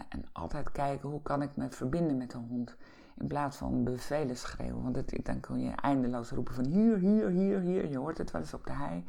en 0.08 0.24
altijd 0.32 0.72
kijken 0.72 1.08
hoe 1.08 1.22
kan 1.22 1.42
ik 1.42 1.56
me 1.56 1.70
verbinden 1.70 2.16
met 2.16 2.30
de 2.30 2.38
hond. 2.38 2.76
In 3.16 3.26
plaats 3.26 3.56
van 3.56 3.84
bevelen 3.84 4.36
schreeuwen. 4.36 4.82
Want 4.82 5.24
dan 5.24 5.40
kun 5.40 5.60
je 5.60 5.70
eindeloos 5.70 6.30
roepen 6.30 6.54
van 6.54 6.64
hier, 6.64 6.96
hier, 6.96 7.28
hier, 7.28 7.60
hier. 7.60 7.88
Je 7.88 7.98
hoort 7.98 8.18
het 8.18 8.30
wel 8.30 8.40
eens 8.40 8.54
op 8.54 8.66
de 8.66 8.72
hei. 8.72 9.04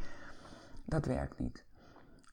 Dat 0.86 1.06
werkt 1.06 1.40
niet. 1.40 1.67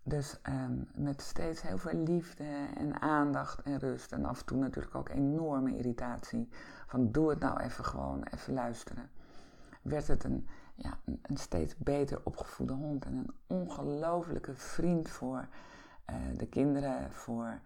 Dus 0.07 0.39
um, 0.49 0.89
met 0.95 1.23
steeds 1.23 1.63
heel 1.63 1.79
veel 1.79 2.03
liefde 2.03 2.45
en 2.77 3.01
aandacht 3.01 3.63
en 3.63 3.79
rust. 3.79 4.13
En 4.13 4.25
af 4.25 4.41
en 4.41 4.47
toe 4.47 4.59
natuurlijk 4.59 4.95
ook 4.95 5.09
enorme 5.09 5.77
irritatie. 5.77 6.49
Van 6.87 7.13
doe 7.13 7.31
het 7.31 7.39
nou 7.39 7.61
even 7.61 7.85
gewoon, 7.85 8.23
even 8.23 8.55
luisteren. 8.55 9.11
Werd 9.83 10.07
het 10.07 10.25
een, 10.25 10.49
ja, 10.75 10.99
een 11.23 11.37
steeds 11.37 11.77
beter 11.77 12.21
opgevoede 12.25 12.73
hond. 12.73 13.05
En 13.05 13.15
een 13.15 13.35
ongelofelijke 13.47 14.55
vriend 14.55 15.09
voor 15.09 15.49
uh, 16.11 16.17
de 16.37 16.47
kinderen, 16.47 17.13
voor 17.13 17.61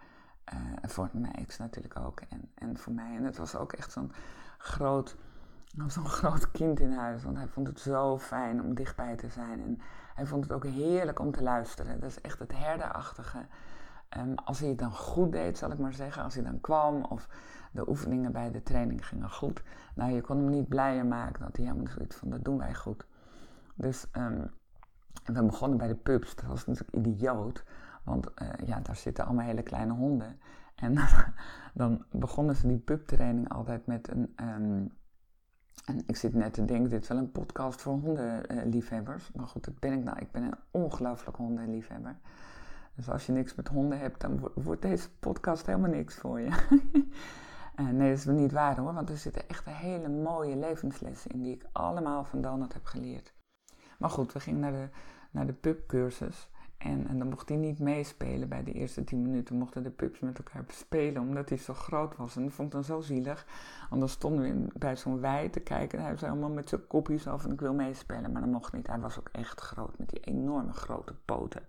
uh, 0.54 0.90
voor 0.90 1.08
mijn 1.12 1.46
natuurlijk 1.58 1.98
ook. 1.98 2.20
En, 2.20 2.50
en 2.54 2.78
voor 2.78 2.92
mij. 2.92 3.16
En 3.16 3.24
het 3.24 3.36
was 3.36 3.56
ook 3.56 3.72
echt 3.72 3.92
zo'n 3.92 4.12
groot, 4.58 5.16
zo'n 5.86 6.08
groot 6.08 6.50
kind 6.50 6.80
in 6.80 6.92
huis. 6.92 7.22
Want 7.22 7.36
hij 7.36 7.48
vond 7.48 7.66
het 7.66 7.80
zo 7.80 8.18
fijn 8.18 8.62
om 8.62 8.74
dichtbij 8.74 9.16
te 9.16 9.28
zijn. 9.28 9.62
En 9.62 9.78
hij 10.14 10.26
vond 10.26 10.42
het 10.42 10.52
ook 10.52 10.64
heerlijk 10.64 11.18
om 11.18 11.30
te 11.30 11.42
luisteren. 11.42 12.00
Dat 12.00 12.10
is 12.10 12.20
echt 12.20 12.38
het 12.38 12.52
herderachtige. 12.56 13.46
Um, 14.16 14.34
als 14.34 14.58
hij 14.58 14.68
het 14.68 14.78
dan 14.78 14.92
goed 14.92 15.32
deed, 15.32 15.58
zal 15.58 15.70
ik 15.70 15.78
maar 15.78 15.92
zeggen, 15.92 16.22
als 16.22 16.34
hij 16.34 16.42
dan 16.42 16.60
kwam 16.60 17.04
of 17.04 17.28
de 17.72 17.88
oefeningen 17.88 18.32
bij 18.32 18.50
de 18.50 18.62
training 18.62 19.06
gingen 19.06 19.30
goed. 19.30 19.62
Nou, 19.94 20.12
je 20.12 20.20
kon 20.20 20.36
hem 20.36 20.48
niet 20.48 20.68
blijer 20.68 21.06
maken 21.06 21.40
dat 21.40 21.56
hij 21.56 21.66
helemaal 21.66 21.92
zoiets 21.92 22.16
van, 22.16 22.30
dat 22.30 22.44
doen 22.44 22.58
wij 22.58 22.74
goed. 22.74 23.06
Dus 23.74 24.06
um, 24.12 24.50
we 25.24 25.44
begonnen 25.44 25.78
bij 25.78 25.88
de 25.88 25.94
pubs. 25.94 26.34
Dat 26.34 26.44
was 26.44 26.66
natuurlijk 26.66 27.06
idioot, 27.06 27.64
want 28.04 28.26
uh, 28.42 28.48
ja, 28.66 28.80
daar 28.80 28.96
zitten 28.96 29.24
allemaal 29.24 29.46
hele 29.46 29.62
kleine 29.62 29.92
honden. 29.92 30.40
En 30.74 30.98
dan 31.74 32.04
begonnen 32.10 32.56
ze 32.56 32.66
die 32.66 32.78
pubtraining 32.78 33.48
altijd 33.48 33.86
met 33.86 34.10
een... 34.10 34.32
Um, 34.36 34.96
en 35.88 36.02
ik 36.06 36.16
zit 36.16 36.34
net 36.34 36.52
te 36.52 36.64
denken, 36.64 36.90
dit 36.90 37.02
is 37.02 37.08
wel 37.08 37.18
een 37.18 37.32
podcast 37.32 37.80
voor 37.80 37.92
hondenliefhebbers. 37.92 39.30
Maar 39.32 39.46
goed, 39.46 39.64
dat 39.64 39.78
ben 39.78 39.92
ik 39.92 40.04
nou. 40.04 40.18
Ik 40.18 40.30
ben 40.30 40.42
een 40.42 40.58
ongelooflijk 40.70 41.36
hondenliefhebber. 41.36 42.16
Dus 42.94 43.08
als 43.10 43.26
je 43.26 43.32
niks 43.32 43.54
met 43.54 43.68
honden 43.68 43.98
hebt, 43.98 44.20
dan 44.20 44.50
wordt 44.54 44.82
deze 44.82 45.08
podcast 45.20 45.66
helemaal 45.66 45.90
niks 45.90 46.14
voor 46.14 46.40
je. 46.40 46.50
Eh, 47.78 47.88
nee, 47.88 48.08
dat 48.10 48.18
is 48.18 48.24
niet 48.24 48.52
waar 48.52 48.78
hoor, 48.78 48.94
want 48.94 49.10
er 49.10 49.16
zitten 49.16 49.48
echt 49.48 49.64
hele 49.64 50.08
mooie 50.08 50.56
levenslessen 50.56 51.30
in 51.30 51.42
die 51.42 51.54
ik 51.54 51.64
allemaal 51.72 52.24
van 52.24 52.40
Donald 52.40 52.72
heb 52.72 52.84
geleerd. 52.84 53.32
Maar 53.98 54.10
goed, 54.10 54.32
we 54.32 54.40
gingen 54.40 54.60
naar 54.60 54.72
de, 54.72 54.88
naar 55.30 55.46
de 55.46 55.52
pubcursus. 55.52 56.48
En, 56.78 57.06
en 57.08 57.18
dan 57.18 57.28
mocht 57.28 57.48
hij 57.48 57.58
niet 57.58 57.78
meespelen 57.78 58.48
bij 58.48 58.64
de 58.64 58.72
eerste 58.72 59.04
tien 59.04 59.22
minuten. 59.22 59.56
Mochten 59.56 59.82
de 59.82 59.90
pups 59.90 60.20
met 60.20 60.38
elkaar 60.38 60.64
spelen, 60.68 61.22
omdat 61.22 61.48
hij 61.48 61.58
zo 61.58 61.74
groot 61.74 62.16
was. 62.16 62.36
En 62.36 62.42
dat 62.42 62.52
vond 62.52 62.68
ik 62.68 62.74
dan 62.74 62.84
zo 62.84 63.00
zielig. 63.00 63.46
Want 63.88 64.00
dan 64.00 64.10
stonden 64.10 64.42
we 64.42 64.78
bij 64.78 64.96
zo'n 64.96 65.20
wei 65.20 65.50
te 65.50 65.60
kijken. 65.60 65.98
En 65.98 66.04
hij 66.04 66.12
was 66.12 66.20
helemaal 66.20 66.50
met 66.50 66.68
zijn 66.68 66.86
kopjes 66.86 67.26
af 67.26 67.44
en 67.44 67.52
ik 67.52 67.60
wil 67.60 67.74
meespelen. 67.74 68.32
Maar 68.32 68.40
dat 68.40 68.50
mocht 68.50 68.72
niet. 68.72 68.86
Hij 68.86 68.98
was 68.98 69.18
ook 69.18 69.28
echt 69.32 69.60
groot, 69.60 69.98
met 69.98 70.08
die 70.08 70.20
enorme 70.20 70.72
grote 70.72 71.14
poten. 71.24 71.62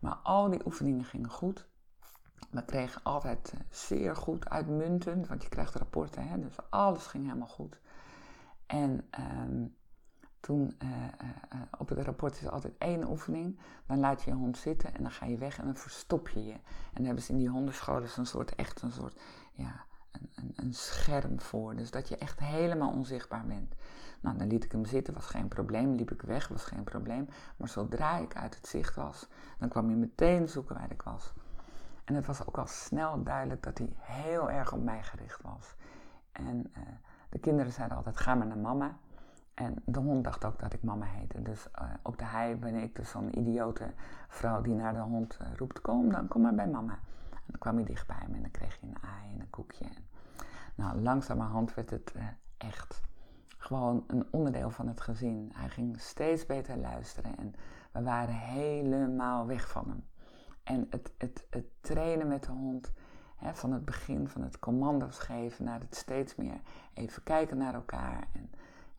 Maar 0.00 0.16
al 0.22 0.50
die 0.50 0.66
oefeningen 0.66 1.04
gingen 1.04 1.30
goed. 1.30 1.68
We 2.50 2.64
kregen 2.64 3.02
altijd 3.02 3.52
eh, 3.54 3.60
zeer 3.70 4.16
goed, 4.16 4.48
uitmuntend, 4.48 5.28
want 5.28 5.42
je 5.42 5.48
krijgt 5.48 5.74
rapporten, 5.74 6.28
hè, 6.28 6.40
dus 6.40 6.56
alles 6.70 7.06
ging 7.06 7.24
helemaal 7.24 7.48
goed. 7.48 7.80
En 8.66 9.06
ehm, 9.10 9.66
toen, 10.40 10.76
uh, 10.82 10.88
uh, 10.90 11.60
op 11.78 11.88
het 11.88 11.98
rapport 11.98 12.40
is 12.40 12.48
altijd 12.48 12.74
één 12.78 13.08
oefening, 13.08 13.58
dan 13.86 13.98
laat 13.98 14.22
je 14.22 14.30
je 14.30 14.36
hond 14.36 14.58
zitten 14.58 14.94
en 14.94 15.02
dan 15.02 15.10
ga 15.10 15.26
je 15.26 15.36
weg 15.36 15.58
en 15.58 15.64
dan 15.64 15.76
verstop 15.76 16.28
je 16.28 16.44
je. 16.44 16.52
En 16.52 16.94
dan 16.94 17.04
hebben 17.04 17.22
ze 17.22 17.32
in 17.32 17.38
die 17.38 17.48
hondenscholen 17.48 18.08
zo'n 18.08 18.26
soort, 18.26 18.54
echt 18.54 18.82
een 18.82 18.92
soort, 18.92 19.20
ja, 19.52 19.84
een, 20.10 20.30
een, 20.34 20.52
een, 20.56 20.74
scherm 20.74 21.40
voor. 21.40 21.76
Dus 21.76 21.90
dat 21.90 22.08
je 22.08 22.16
echt 22.16 22.38
helemaal 22.38 22.90
onzichtbaar 22.90 23.46
bent. 23.46 23.74
Nou, 24.20 24.38
dan 24.38 24.46
liet 24.46 24.64
ik 24.64 24.72
hem 24.72 24.84
zitten, 24.84 25.14
was 25.14 25.26
geen 25.26 25.48
probleem. 25.48 25.94
Liep 25.94 26.10
ik 26.10 26.22
weg, 26.22 26.48
was 26.48 26.64
geen 26.64 26.84
probleem. 26.84 27.28
Maar 27.56 27.68
zodra 27.68 28.18
ik 28.18 28.36
uit 28.36 28.54
het 28.54 28.68
zicht 28.68 28.94
was, 28.94 29.28
dan 29.58 29.68
kwam 29.68 29.86
hij 29.86 29.96
meteen 29.96 30.48
zoeken 30.48 30.74
waar 30.74 30.90
ik 30.90 31.02
was. 31.02 31.32
En 32.04 32.14
het 32.14 32.26
was 32.26 32.46
ook 32.46 32.58
al 32.58 32.66
snel 32.66 33.22
duidelijk 33.22 33.62
dat 33.62 33.78
hij 33.78 33.92
heel 33.96 34.50
erg 34.50 34.72
op 34.72 34.82
mij 34.82 35.02
gericht 35.02 35.42
was. 35.42 35.74
En 36.32 36.72
de 37.28 37.38
kinderen 37.38 37.72
zeiden 37.72 37.96
altijd, 37.96 38.16
ga 38.16 38.34
maar 38.34 38.46
naar 38.46 38.58
mama. 38.58 38.98
En 39.60 39.74
de 39.84 39.98
hond 39.98 40.24
dacht 40.24 40.44
ook 40.44 40.58
dat 40.58 40.72
ik 40.72 40.82
mama 40.82 41.06
heette. 41.06 41.42
Dus 41.42 41.66
uh, 41.80 41.90
op 42.02 42.18
de 42.18 42.24
hei 42.24 42.56
ben 42.56 42.74
ik 42.74 42.94
dus 42.94 43.10
zo'n 43.10 43.38
idiote 43.38 43.92
vrouw 44.28 44.60
die 44.60 44.74
naar 44.74 44.92
de 44.92 45.00
hond 45.00 45.38
uh, 45.42 45.48
roept, 45.56 45.80
kom 45.80 46.10
dan, 46.10 46.28
kom 46.28 46.42
maar 46.42 46.54
bij 46.54 46.68
mama. 46.68 46.98
En 47.30 47.46
dan 47.46 47.58
kwam 47.58 47.76
hij 47.76 47.84
dichtbij 47.84 48.24
me 48.28 48.36
en 48.36 48.42
dan 48.42 48.50
kreeg 48.50 48.80
je 48.80 48.86
een 48.86 48.96
aai 49.00 49.32
en 49.32 49.40
een 49.40 49.50
koekje. 49.50 49.84
En, 49.84 50.06
nou, 50.74 51.00
langzamerhand 51.00 51.74
werd 51.74 51.90
het 51.90 52.14
echt 52.56 53.00
gewoon 53.58 54.04
een 54.06 54.26
onderdeel 54.30 54.70
van 54.70 54.88
het 54.88 55.00
gezin. 55.00 55.52
Hij 55.54 55.68
ging 55.68 56.00
steeds 56.00 56.46
beter 56.46 56.76
luisteren 56.76 57.38
en 57.38 57.54
we 57.92 58.02
waren 58.02 58.34
helemaal 58.34 59.46
weg 59.46 59.68
van 59.68 59.88
hem. 59.88 60.04
En 60.62 60.86
het, 60.90 61.12
het, 61.18 61.46
het 61.50 61.66
trainen 61.80 62.28
met 62.28 62.42
de 62.42 62.52
hond, 62.52 62.92
hè, 63.36 63.54
van 63.54 63.72
het 63.72 63.84
begin 63.84 64.28
van 64.28 64.42
het 64.42 64.58
commando's 64.58 65.18
geven 65.18 65.64
naar 65.64 65.80
het 65.80 65.96
steeds 65.96 66.36
meer 66.36 66.60
even 66.94 67.22
kijken 67.22 67.58
naar 67.58 67.74
elkaar. 67.74 68.28
En 68.32 68.50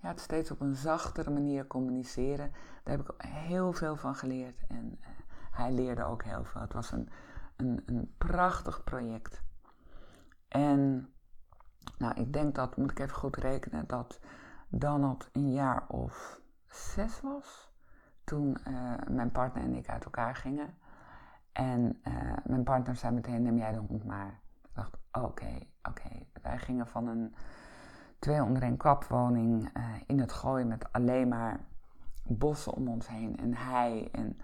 ja, 0.02 0.14
steeds 0.16 0.52
op 0.52 0.62
een 0.62 0.76
zachtere 0.76 1.30
manier 1.30 1.68
communiceren. 1.68 2.52
Daar 2.84 2.98
heb 2.98 3.10
ik 3.10 3.26
heel 3.28 3.74
veel 3.74 3.96
van 3.96 4.16
geleerd. 4.16 4.64
En 4.68 4.98
uh, 5.02 5.08
hij 5.52 5.72
leerde 5.72 6.04
ook 6.04 6.24
heel 6.24 6.44
veel. 6.44 6.62
Het 6.62 6.74
was 6.74 6.92
een, 6.92 7.10
een, 7.56 7.84
een 7.86 8.14
prachtig 8.18 8.84
project. 8.84 9.42
En 10.48 11.10
nou, 11.98 12.14
ik 12.22 12.34
denk 12.34 12.56
dat, 12.56 12.78
moet 12.78 12.92
ik 12.92 13.00
even 13.00 13.16
goed 13.16 13.36
rekenen, 13.36 13.88
dat 13.88 14.20
Donald 14.68 15.30
een 15.32 15.52
jaar 15.52 15.88
of 15.88 16.42
zes 16.68 17.22
was. 17.22 17.72
Toen 18.24 18.58
uh, 18.68 18.94
mijn 19.10 19.32
partner 19.32 19.64
en 19.64 19.76
ik 19.76 19.90
uit 19.90 20.04
elkaar 20.04 20.36
gingen. 20.36 20.78
En 21.52 22.02
uh, 22.04 22.34
mijn 22.44 22.64
partner 22.64 22.96
zei 22.96 23.14
meteen, 23.14 23.42
neem 23.42 23.58
jij 23.58 23.72
de 23.72 23.78
hond 23.78 24.04
maar. 24.04 24.40
Ik 24.64 24.70
dacht, 24.74 24.98
oké, 25.12 25.60
oké. 25.84 26.10
Wij 26.42 26.58
gingen 26.58 26.88
van 26.88 27.08
een 27.08 27.36
twee 28.22 28.44
onder 28.44 28.64
een 28.64 28.78
kapwoning 28.78 29.78
uh, 29.78 29.84
in 30.08 30.20
het 30.20 30.32
gooien 30.32 30.68
met 30.68 30.94
alleen 30.94 31.28
maar 31.28 31.60
bossen 32.24 32.74
om 32.74 32.88
ons 32.88 33.08
heen 33.08 33.38
en 33.38 33.54
hei. 33.54 34.10
En 34.12 34.38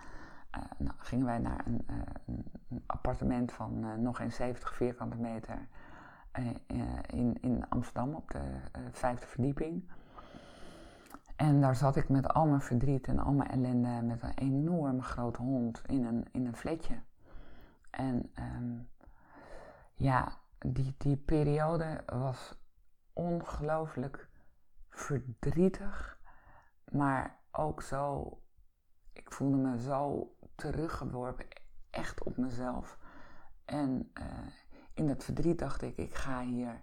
uh, 0.57 0.63
nou, 0.77 0.95
gingen 0.97 1.25
wij 1.25 1.37
naar 1.37 1.65
een, 1.65 1.87
een 2.25 2.83
appartement 2.85 3.51
van 3.51 4.01
nog 4.01 4.17
geen 4.17 4.31
70 4.31 4.75
vierkante 4.75 5.17
meter 5.17 5.67
in, 7.07 7.37
in 7.41 7.69
Amsterdam 7.69 8.13
op 8.13 8.31
de 8.31 8.41
vijfde 8.91 9.27
verdieping. 9.27 9.83
En 11.37 11.61
daar 11.61 11.75
zat 11.75 11.95
ik 11.95 12.09
met 12.09 12.33
al 12.33 12.45
mijn 12.45 12.61
verdriet 12.61 13.07
en 13.07 13.19
al 13.19 13.31
mijn 13.31 13.49
ellende 13.49 14.01
met 14.03 14.21
een 14.21 14.37
enorm 14.37 15.01
grote 15.01 15.41
hond 15.41 15.81
in 15.85 16.05
een, 16.05 16.25
in 16.31 16.45
een 16.45 16.55
fletje. 16.55 16.99
En 17.89 18.31
um, 18.39 18.87
ja, 19.93 20.31
die, 20.59 20.95
die 20.97 21.17
periode 21.17 22.03
was 22.05 22.57
ongelooflijk 23.17 24.29
verdrietig, 24.89 26.19
maar 26.91 27.39
ook 27.51 27.81
zo, 27.81 28.31
ik 29.13 29.31
voelde 29.31 29.57
me 29.57 29.79
zo 29.79 30.31
teruggeworpen, 30.55 31.45
echt 31.89 32.23
op 32.23 32.37
mezelf. 32.37 32.97
En 33.65 34.11
uh, 34.13 34.25
in 34.93 35.09
het 35.09 35.23
verdriet 35.23 35.59
dacht 35.59 35.81
ik, 35.81 35.97
ik 35.97 36.15
ga 36.15 36.41
hier 36.41 36.81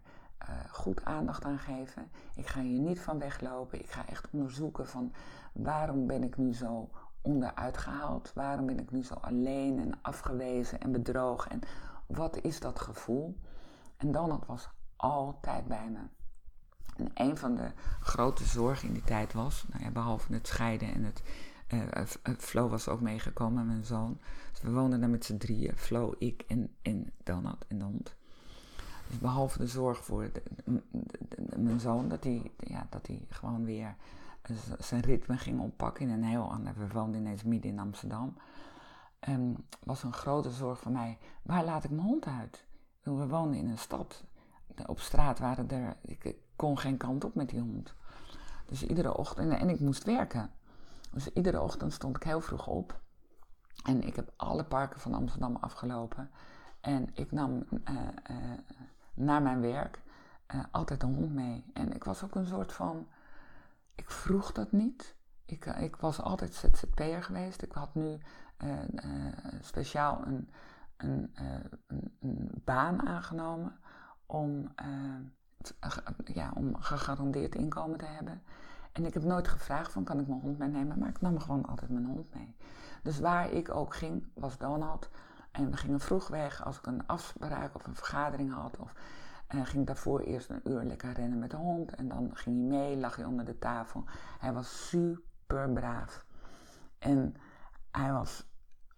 uh, 0.48 0.64
goed 0.70 1.04
aandacht 1.04 1.44
aan 1.44 1.58
geven. 1.58 2.10
Ik 2.34 2.46
ga 2.46 2.60
hier 2.60 2.80
niet 2.80 3.00
van 3.00 3.18
weglopen. 3.18 3.80
Ik 3.80 3.90
ga 3.90 4.06
echt 4.06 4.30
onderzoeken 4.30 4.86
van 4.86 5.12
waarom 5.52 6.06
ben 6.06 6.22
ik 6.22 6.36
nu 6.36 6.54
zo 6.54 6.90
onderuit 7.22 7.78
gehaald? 7.78 8.32
Waarom 8.32 8.66
ben 8.66 8.78
ik 8.78 8.90
nu 8.90 9.04
zo 9.04 9.14
alleen 9.14 9.78
en 9.78 10.02
afgewezen 10.02 10.80
en 10.80 10.92
bedrogen? 10.92 11.50
En 11.50 11.60
wat 12.06 12.36
is 12.36 12.60
dat 12.60 12.80
gevoel? 12.80 13.38
En 13.96 14.12
Donald 14.12 14.46
was 14.46 14.70
altijd 14.96 15.68
bij 15.68 15.90
me. 15.90 16.24
En 16.96 17.10
een 17.14 17.36
van 17.36 17.54
de 17.54 17.70
grote 18.00 18.44
zorgen 18.44 18.88
in 18.88 18.94
die 18.94 19.04
tijd 19.04 19.32
was, 19.32 19.64
nou 19.68 19.84
ja, 19.84 19.90
behalve 19.90 20.32
het 20.32 20.46
scheiden 20.46 20.94
en 20.94 21.04
het. 21.04 21.22
Uh, 21.72 22.34
Flo 22.38 22.68
was 22.68 22.88
ook 22.88 23.00
meegekomen, 23.00 23.66
mijn 23.66 23.84
zoon. 23.84 24.18
Dus 24.52 24.60
we 24.60 24.70
woonden 24.70 25.00
daar 25.00 25.10
met 25.10 25.24
z'n 25.24 25.36
drieën. 25.36 25.76
Flo, 25.76 26.14
ik 26.18 26.44
en, 26.48 26.74
en 26.82 27.12
Donald 27.22 27.64
en 27.68 27.78
de 27.78 27.84
hond. 27.84 28.14
Dus 29.08 29.18
behalve 29.18 29.58
de 29.58 29.66
zorg 29.66 30.04
voor 30.04 30.30
mijn 31.56 31.80
zoon, 31.80 32.08
dat 32.08 32.24
hij, 32.24 32.52
ja, 32.58 32.86
dat 32.90 33.06
hij 33.06 33.26
gewoon 33.28 33.64
weer 33.64 33.94
zijn 34.78 35.00
ritme 35.00 35.36
ging 35.36 35.60
oppakken 35.60 36.08
in 36.08 36.12
een 36.12 36.24
heel 36.24 36.52
ander. 36.52 36.74
We 36.76 36.88
woonden 36.88 37.20
ineens 37.20 37.42
midden 37.42 37.70
in 37.70 37.78
Amsterdam. 37.78 38.36
Um, 39.28 39.56
was 39.84 40.02
een 40.02 40.12
grote 40.12 40.50
zorg 40.50 40.80
voor 40.80 40.92
mij. 40.92 41.18
Waar 41.42 41.64
laat 41.64 41.84
ik 41.84 41.90
mijn 41.90 42.06
hond 42.06 42.26
uit? 42.26 42.64
We 43.02 43.26
woonden 43.26 43.58
in 43.60 43.68
een 43.68 43.78
stad. 43.78 44.24
Op 44.86 45.00
straat 45.00 45.38
waren 45.38 45.70
er. 45.70 45.96
Ik 46.00 46.34
kon 46.56 46.78
geen 46.78 46.96
kant 46.96 47.25
op 47.25 47.34
met 47.34 47.49
die 47.49 47.61
hond. 47.61 47.94
Dus 48.66 48.82
iedere 48.82 49.16
ochtend. 49.16 49.52
En 49.52 49.68
ik 49.68 49.80
moest 49.80 50.04
werken. 50.04 50.50
Dus 51.11 51.32
iedere 51.32 51.61
ochtend 51.61 51.92
stond 51.92 52.16
ik 52.16 52.23
heel 52.23 52.40
vroeg 52.40 52.66
op. 52.66 53.00
En 53.84 54.02
ik 54.02 54.16
heb 54.16 54.32
alle 54.37 54.64
parken 54.64 55.00
van 55.00 55.14
Amsterdam 55.14 55.56
afgelopen. 55.56 56.30
En 56.80 57.11
ik 57.14 57.32
nam 57.32 57.66
uh, 57.70 57.94
uh, 58.30 58.37
naar 59.14 59.42
mijn 59.42 59.61
werk 59.61 60.02
uh, 60.54 60.64
altijd 60.70 61.02
een 61.02 61.14
hond 61.14 61.32
mee. 61.32 61.64
En 61.73 61.92
ik 61.92 62.04
was 62.04 62.23
ook 62.25 62.34
een 62.34 62.46
soort 62.46 62.73
van. 62.73 63.08
Ik 63.94 64.11
vroeg 64.11 64.52
dat 64.52 64.73
niet. 64.73 65.16
Ik, 65.44 65.66
ik 65.66 65.96
was 65.96 66.20
altijd 66.20 66.54
ZZP'er 66.54 67.23
geweest. 67.23 67.62
Ik 67.62 67.73
had 67.73 67.94
nu 67.94 68.18
speciaal 69.61 70.26
een, 70.26 70.50
een, 70.96 71.30
een, 71.87 72.16
een, 72.20 72.50
baan 72.64 73.06
aangenomen 73.06 73.78
om, 74.26 74.75
ja, 76.25 76.52
om 76.54 76.76
gegarandeerd 76.76 77.54
inkomen 77.54 77.99
te 77.99 78.04
hebben. 78.04 78.42
En 78.92 79.04
ik 79.04 79.14
heb 79.14 79.23
nooit 79.23 79.49
gevraagd 79.49 79.92
van 79.92 80.04
kan 80.04 80.21
ik 80.21 80.28
mijn 80.28 80.40
hond 80.40 80.59
meenemen, 80.59 80.99
maar 80.99 81.09
ik 81.09 81.21
nam 81.21 81.38
gewoon 81.38 81.66
altijd 81.66 81.90
mijn 81.90 82.06
hond 82.06 82.35
mee. 82.35 82.56
Dus 83.02 83.18
waar 83.18 83.50
ik 83.50 83.75
ook 83.75 83.94
ging, 83.94 84.26
was 84.35 84.59
Donald. 84.59 85.11
En 85.50 85.71
we 85.71 85.76
gingen 85.76 86.00
vroeg 86.00 86.28
weg 86.28 86.64
als 86.64 86.78
ik 86.78 86.87
een 86.87 87.06
afspraak 87.06 87.75
of 87.75 87.87
een 87.87 87.94
vergadering 87.94 88.52
had. 88.52 88.76
Of 88.76 88.92
uh, 89.54 89.61
ging 89.64 89.87
daarvoor 89.87 90.21
eerst 90.21 90.50
een 90.50 90.61
uur 90.64 90.83
lekker 90.83 91.12
rennen 91.12 91.38
met 91.38 91.50
de 91.50 91.56
hond. 91.56 91.94
En 91.94 92.09
dan 92.09 92.30
ging 92.33 92.56
hij 92.56 92.78
mee, 92.78 92.97
lag 92.97 93.16
hij 93.16 93.25
onder 93.25 93.44
de 93.44 93.59
tafel. 93.59 94.04
Hij 94.38 94.52
was 94.52 94.88
super 94.88 95.71
braaf. 95.73 96.26
En 96.99 97.37
hij 97.90 98.12
was 98.12 98.47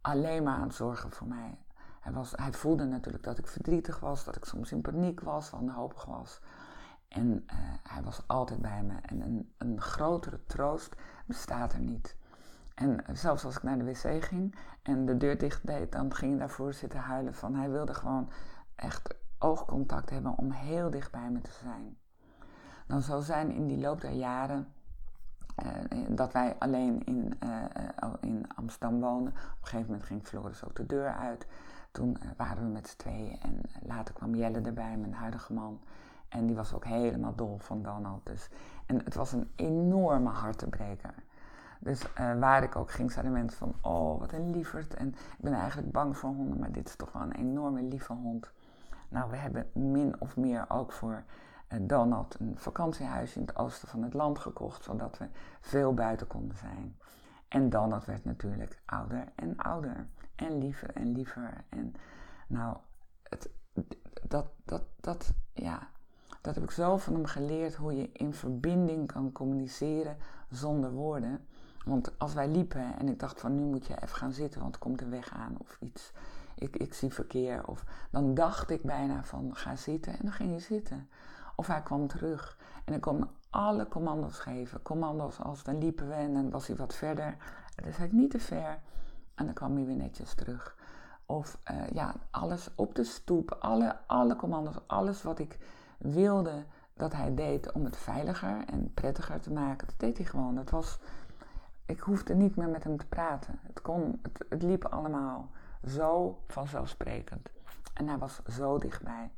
alleen 0.00 0.42
maar 0.42 0.56
aan 0.56 0.66
het 0.66 0.74
zorgen 0.74 1.10
voor 1.10 1.26
mij. 1.26 1.58
Hij, 2.06 2.14
was, 2.14 2.32
hij 2.36 2.52
voelde 2.52 2.84
natuurlijk 2.84 3.24
dat 3.24 3.38
ik 3.38 3.46
verdrietig 3.46 4.00
was, 4.00 4.24
dat 4.24 4.36
ik 4.36 4.44
soms 4.44 4.72
in 4.72 4.80
paniek 4.80 5.20
was, 5.20 5.50
wanhopig 5.50 6.04
was. 6.04 6.40
En 7.08 7.44
eh, 7.46 7.56
hij 7.82 8.02
was 8.02 8.22
altijd 8.26 8.60
bij 8.60 8.82
me. 8.82 8.94
En 9.02 9.20
een, 9.20 9.52
een 9.58 9.80
grotere 9.80 10.40
troost 10.46 10.96
bestaat 11.24 11.72
er 11.72 11.80
niet. 11.80 12.16
En 12.74 13.04
zelfs 13.12 13.44
als 13.44 13.56
ik 13.56 13.62
naar 13.62 13.78
de 13.78 13.84
wc 13.84 14.24
ging 14.24 14.54
en 14.82 15.06
de 15.06 15.16
deur 15.16 15.38
dicht 15.38 15.66
deed, 15.66 15.92
dan 15.92 16.14
ging 16.14 16.30
hij 16.30 16.40
daarvoor 16.40 16.74
zitten 16.74 16.98
huilen 16.98 17.34
van 17.34 17.54
hij 17.54 17.70
wilde 17.70 17.94
gewoon 17.94 18.30
echt 18.74 19.14
oogcontact 19.38 20.10
hebben 20.10 20.38
om 20.38 20.50
heel 20.50 20.90
dicht 20.90 21.10
bij 21.10 21.30
me 21.30 21.40
te 21.40 21.52
zijn. 21.62 21.98
Dan 22.86 23.02
zou 23.02 23.22
zijn 23.22 23.50
in 23.50 23.66
die 23.66 23.78
loop 23.78 24.00
der 24.00 24.12
jaren 24.12 24.72
uh, 25.64 26.06
dat 26.08 26.32
wij 26.32 26.56
alleen 26.58 27.04
in, 27.04 27.38
uh, 27.44 28.12
in 28.20 28.46
Amsterdam 28.54 29.00
woonden. 29.00 29.32
Op 29.32 29.38
een 29.60 29.66
gegeven 29.66 29.86
moment 29.86 30.04
ging 30.04 30.26
Floris 30.26 30.64
ook 30.64 30.76
de 30.76 30.86
deur 30.86 31.12
uit. 31.12 31.46
Toen 31.96 32.16
waren 32.36 32.62
we 32.62 32.68
met 32.68 32.88
z'n 32.88 32.96
tweeën 32.96 33.38
en 33.40 33.60
later 33.82 34.14
kwam 34.14 34.34
Jelle 34.34 34.60
erbij, 34.60 34.96
mijn 34.96 35.14
huidige 35.14 35.52
man. 35.52 35.80
En 36.28 36.46
die 36.46 36.56
was 36.56 36.74
ook 36.74 36.84
helemaal 36.84 37.34
dol 37.34 37.58
van 37.58 37.82
Donald. 37.82 38.26
Dus. 38.26 38.48
En 38.86 39.04
het 39.04 39.14
was 39.14 39.32
een 39.32 39.50
enorme 39.54 40.28
hartebreker. 40.28 41.14
Dus 41.78 42.02
uh, 42.02 42.38
waar 42.38 42.62
ik 42.62 42.76
ook 42.76 42.90
ging, 42.90 43.12
zeiden 43.12 43.32
mensen 43.32 43.58
van, 43.58 43.74
oh, 43.80 44.20
wat 44.20 44.32
een 44.32 44.50
lieverd. 44.50 44.94
En 44.94 45.08
ik 45.08 45.40
ben 45.40 45.52
eigenlijk 45.52 45.92
bang 45.92 46.16
voor 46.16 46.30
honden, 46.30 46.58
maar 46.58 46.72
dit 46.72 46.88
is 46.88 46.96
toch 46.96 47.12
wel 47.12 47.22
een 47.22 47.32
enorme 47.32 47.82
lieve 47.82 48.12
hond. 48.12 48.50
Nou, 49.08 49.30
we 49.30 49.36
hebben 49.36 49.70
min 49.72 50.20
of 50.20 50.36
meer 50.36 50.64
ook 50.68 50.92
voor 50.92 51.22
uh, 51.68 51.78
Donald 51.82 52.40
een 52.40 52.54
vakantiehuisje 52.56 53.40
in 53.40 53.46
het 53.46 53.56
oosten 53.56 53.88
van 53.88 54.02
het 54.02 54.14
land 54.14 54.38
gekocht, 54.38 54.84
zodat 54.84 55.18
we 55.18 55.26
veel 55.60 55.94
buiten 55.94 56.26
konden 56.26 56.56
zijn. 56.56 56.96
En 57.48 57.70
Donald 57.70 58.04
werd 58.04 58.24
natuurlijk 58.24 58.78
ouder 58.84 59.24
en 59.34 59.56
ouder. 59.56 60.06
En 60.36 60.58
liever 60.58 60.90
en 60.90 61.12
liever. 61.12 61.64
En 61.68 61.94
nou, 62.46 62.76
het, 63.22 63.50
dat, 64.28 64.46
dat, 64.64 64.82
dat, 65.00 65.32
ja, 65.52 65.88
dat 66.40 66.54
heb 66.54 66.64
ik 66.64 66.70
zo 66.70 66.96
van 66.96 67.14
hem 67.14 67.26
geleerd 67.26 67.74
hoe 67.74 67.96
je 67.96 68.10
in 68.12 68.34
verbinding 68.34 69.12
kan 69.12 69.32
communiceren 69.32 70.16
zonder 70.50 70.92
woorden. 70.92 71.46
Want 71.84 72.18
als 72.18 72.34
wij 72.34 72.48
liepen 72.48 72.98
en 72.98 73.08
ik 73.08 73.18
dacht 73.18 73.40
van 73.40 73.54
nu 73.54 73.62
moet 73.62 73.86
je 73.86 74.02
even 74.02 74.16
gaan 74.16 74.32
zitten, 74.32 74.60
want 74.60 74.74
er 74.74 74.80
komt 74.80 75.00
een 75.00 75.10
weg 75.10 75.34
aan 75.34 75.56
of 75.58 75.76
iets. 75.80 76.12
Ik, 76.54 76.76
ik 76.76 76.94
zie 76.94 77.12
verkeer. 77.12 77.66
Of 77.66 77.84
dan 78.10 78.34
dacht 78.34 78.70
ik 78.70 78.82
bijna 78.82 79.24
van 79.24 79.56
ga 79.56 79.76
zitten 79.76 80.12
en 80.12 80.18
dan 80.22 80.32
ging 80.32 80.52
je 80.52 80.60
zitten. 80.60 81.08
Of 81.56 81.66
hij 81.66 81.82
kwam 81.82 82.06
terug 82.06 82.58
en 82.84 82.94
ik 82.94 83.00
kon 83.00 83.28
alle 83.50 83.88
commando's 83.88 84.38
geven. 84.38 84.82
Commando's 84.82 85.40
als 85.40 85.62
dan 85.62 85.78
liepen 85.78 86.08
we 86.08 86.14
en 86.14 86.34
dan 86.34 86.50
was 86.50 86.66
hij 86.66 86.76
wat 86.76 86.94
verder. 86.94 87.36
En 87.74 87.84
dan 87.84 87.92
zei 87.92 88.06
ik 88.06 88.12
niet 88.12 88.30
te 88.30 88.40
ver. 88.40 88.80
En 89.36 89.44
dan 89.44 89.54
kwam 89.54 89.76
hij 89.76 89.84
weer 89.84 89.96
netjes 89.96 90.34
terug. 90.34 90.76
Of 91.26 91.58
uh, 91.70 91.88
ja, 91.92 92.14
alles 92.30 92.70
op 92.74 92.94
de 92.94 93.04
stoep, 93.04 93.56
alle, 93.60 93.96
alle 94.06 94.36
commando's, 94.36 94.76
alles 94.86 95.22
wat 95.22 95.38
ik 95.38 95.58
wilde 95.98 96.64
dat 96.94 97.12
hij 97.12 97.34
deed 97.34 97.72
om 97.72 97.84
het 97.84 97.96
veiliger 97.96 98.64
en 98.66 98.94
prettiger 98.94 99.40
te 99.40 99.52
maken, 99.52 99.86
dat 99.86 99.98
deed 99.98 100.16
hij 100.16 100.26
gewoon. 100.26 100.54
Dat 100.54 100.70
was, 100.70 100.98
ik 101.86 102.00
hoefde 102.00 102.34
niet 102.34 102.56
meer 102.56 102.68
met 102.68 102.84
hem 102.84 102.96
te 102.96 103.06
praten. 103.06 103.58
Het, 103.62 103.80
kon, 103.80 104.18
het, 104.22 104.44
het 104.48 104.62
liep 104.62 104.84
allemaal 104.84 105.50
zo 105.86 106.38
vanzelfsprekend. 106.46 107.48
En 107.94 108.08
hij 108.08 108.18
was 108.18 108.42
zo 108.44 108.78
dichtbij. 108.78 109.30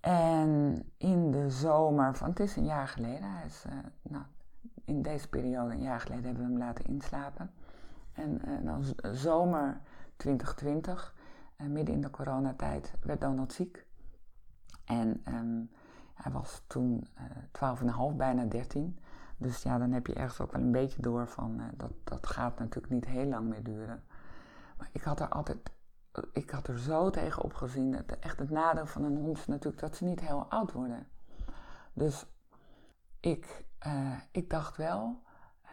En 0.00 0.82
in 0.96 1.30
de 1.30 1.50
zomer 1.50 2.16
van, 2.16 2.28
het 2.28 2.40
is 2.40 2.56
een 2.56 2.64
jaar 2.64 2.88
geleden, 2.88 3.32
hij 3.32 3.46
is, 3.46 3.64
uh, 3.66 3.72
nou, 4.02 4.24
in 4.84 5.02
deze 5.02 5.28
periode, 5.28 5.74
een 5.74 5.82
jaar 5.82 6.00
geleden, 6.00 6.24
hebben 6.24 6.44
we 6.44 6.50
hem 6.50 6.58
laten 6.58 6.84
inslapen. 6.84 7.50
En 8.18 8.40
uh, 8.64 9.12
zomer 9.12 9.80
2020, 10.16 11.14
uh, 11.16 11.66
eh, 11.66 11.72
midden 11.72 11.94
in 11.94 12.00
de 12.00 12.10
coronatijd, 12.10 12.92
werd 13.00 13.20
Donald 13.20 13.52
ziek. 13.52 13.86
En 14.84 15.22
um, 15.28 15.70
hij 16.14 16.32
was 16.32 16.62
toen 16.66 17.06
uh, 17.82 18.10
12,5, 18.12 18.16
bijna 18.16 18.44
13. 18.44 18.98
Dus 19.36 19.62
ja, 19.62 19.78
dan 19.78 19.92
heb 19.92 20.06
je 20.06 20.14
ergens 20.14 20.40
ook 20.40 20.52
wel 20.52 20.60
een 20.60 20.72
beetje 20.72 21.02
door 21.02 21.28
van 21.28 21.60
dat, 21.76 21.92
dat 22.04 22.26
gaat 22.26 22.58
natuurlijk 22.58 22.92
niet 22.92 23.06
heel 23.06 23.26
lang 23.26 23.48
meer 23.48 23.62
duren. 23.62 24.02
Maar 24.76 24.88
ik 24.92 25.02
had 25.02 25.20
er 25.20 25.28
altijd 25.28 25.70
ik 26.32 26.50
had 26.50 26.68
er 26.68 26.78
zo 26.78 27.10
tegen 27.10 27.42
opgezien. 27.42 27.94
Het, 27.94 28.18
echt 28.18 28.38
het 28.38 28.50
nadeel 28.50 28.86
van 28.86 29.04
een 29.04 29.16
hond 29.16 29.38
is 29.38 29.46
natuurlijk 29.46 29.82
dat 29.82 29.96
ze 29.96 30.04
niet 30.04 30.20
heel 30.20 30.46
oud 30.48 30.72
worden. 30.72 31.06
Dus 31.92 32.26
ik, 33.20 33.64
ik 34.30 34.50
dacht 34.50 34.76
wel, 34.76 35.22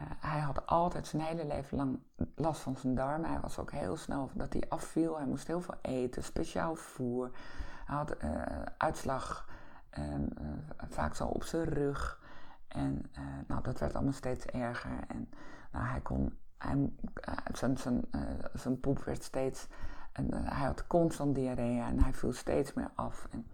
uh, 0.02 0.08
hij 0.20 0.40
had 0.40 0.68
altijd 0.68 1.08
zijn 1.08 1.22
hele 1.22 1.46
leven 1.46 1.78
lang 1.78 2.00
last 2.36 2.62
van 2.62 2.78
zijn 2.78 2.96
darmen. 2.96 3.30
Hij 3.30 3.40
was 3.40 3.60
ook 3.60 3.72
heel 3.72 3.98
snel 3.98 4.30
dat 4.34 4.54
hij 4.54 4.64
afviel. 4.70 5.18
Hij 5.18 5.26
moest 5.26 5.48
heel 5.48 5.62
veel 5.62 5.78
eten, 5.82 6.24
speciaal 6.24 6.76
voer. 6.76 7.32
Hij 7.86 7.96
had 7.96 8.24
uh, 8.24 8.42
uitslag 8.78 9.50
ehm, 9.90 10.26
vaak 10.90 11.16
zo 11.16 11.26
op 11.26 11.44
zijn 11.44 11.64
rug. 11.64 12.20
En 12.68 13.12
nou, 13.48 13.62
dat 13.64 13.80
werd 13.80 13.94
allemaal 13.94 14.14
steeds 14.14 14.46
erger. 14.46 15.00
En 15.08 15.30
nou, 15.72 15.86
hij 15.86 16.02
kon, 16.02 16.38
zijn, 17.54 17.78
zijn, 17.78 18.06
zijn 18.54 18.80
poep 18.80 19.04
werd 19.04 19.24
steeds 19.24 19.68
en 20.16 20.34
hij 20.34 20.66
had 20.66 20.88
constant 20.88 21.36
diarree 21.36 21.80
en 21.80 22.00
hij 22.00 22.14
viel 22.14 22.34
steeds 22.34 22.74
meer 22.74 22.90
af. 22.96 23.28
En 23.32 23.48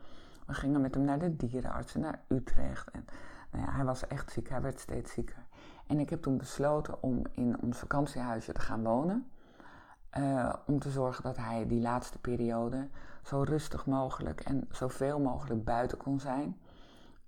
we 0.45 0.53
gingen 0.53 0.81
met 0.81 0.95
hem 0.95 1.03
naar 1.03 1.19
de 1.19 1.35
dierenarts 1.35 1.95
en 1.95 2.01
naar 2.01 2.19
Utrecht. 2.27 2.91
En 2.91 3.05
nou 3.51 3.65
ja, 3.65 3.71
hij 3.71 3.85
was 3.85 4.07
echt 4.07 4.31
ziek, 4.31 4.49
hij 4.49 4.61
werd 4.61 4.79
steeds 4.79 5.13
zieker. 5.13 5.45
En 5.87 5.99
ik 5.99 6.09
heb 6.09 6.21
toen 6.21 6.37
besloten 6.37 7.03
om 7.03 7.21
in 7.31 7.61
ons 7.61 7.77
vakantiehuisje 7.77 8.53
te 8.53 8.61
gaan 8.61 8.83
wonen. 8.83 9.31
Uh, 10.17 10.53
om 10.65 10.79
te 10.79 10.89
zorgen 10.89 11.23
dat 11.23 11.37
hij 11.37 11.67
die 11.67 11.81
laatste 11.81 12.17
periode 12.17 12.87
zo 13.23 13.41
rustig 13.41 13.85
mogelijk 13.85 14.39
en 14.39 14.67
zoveel 14.71 15.19
mogelijk 15.19 15.63
buiten 15.63 15.97
kon 15.97 16.19
zijn. 16.19 16.57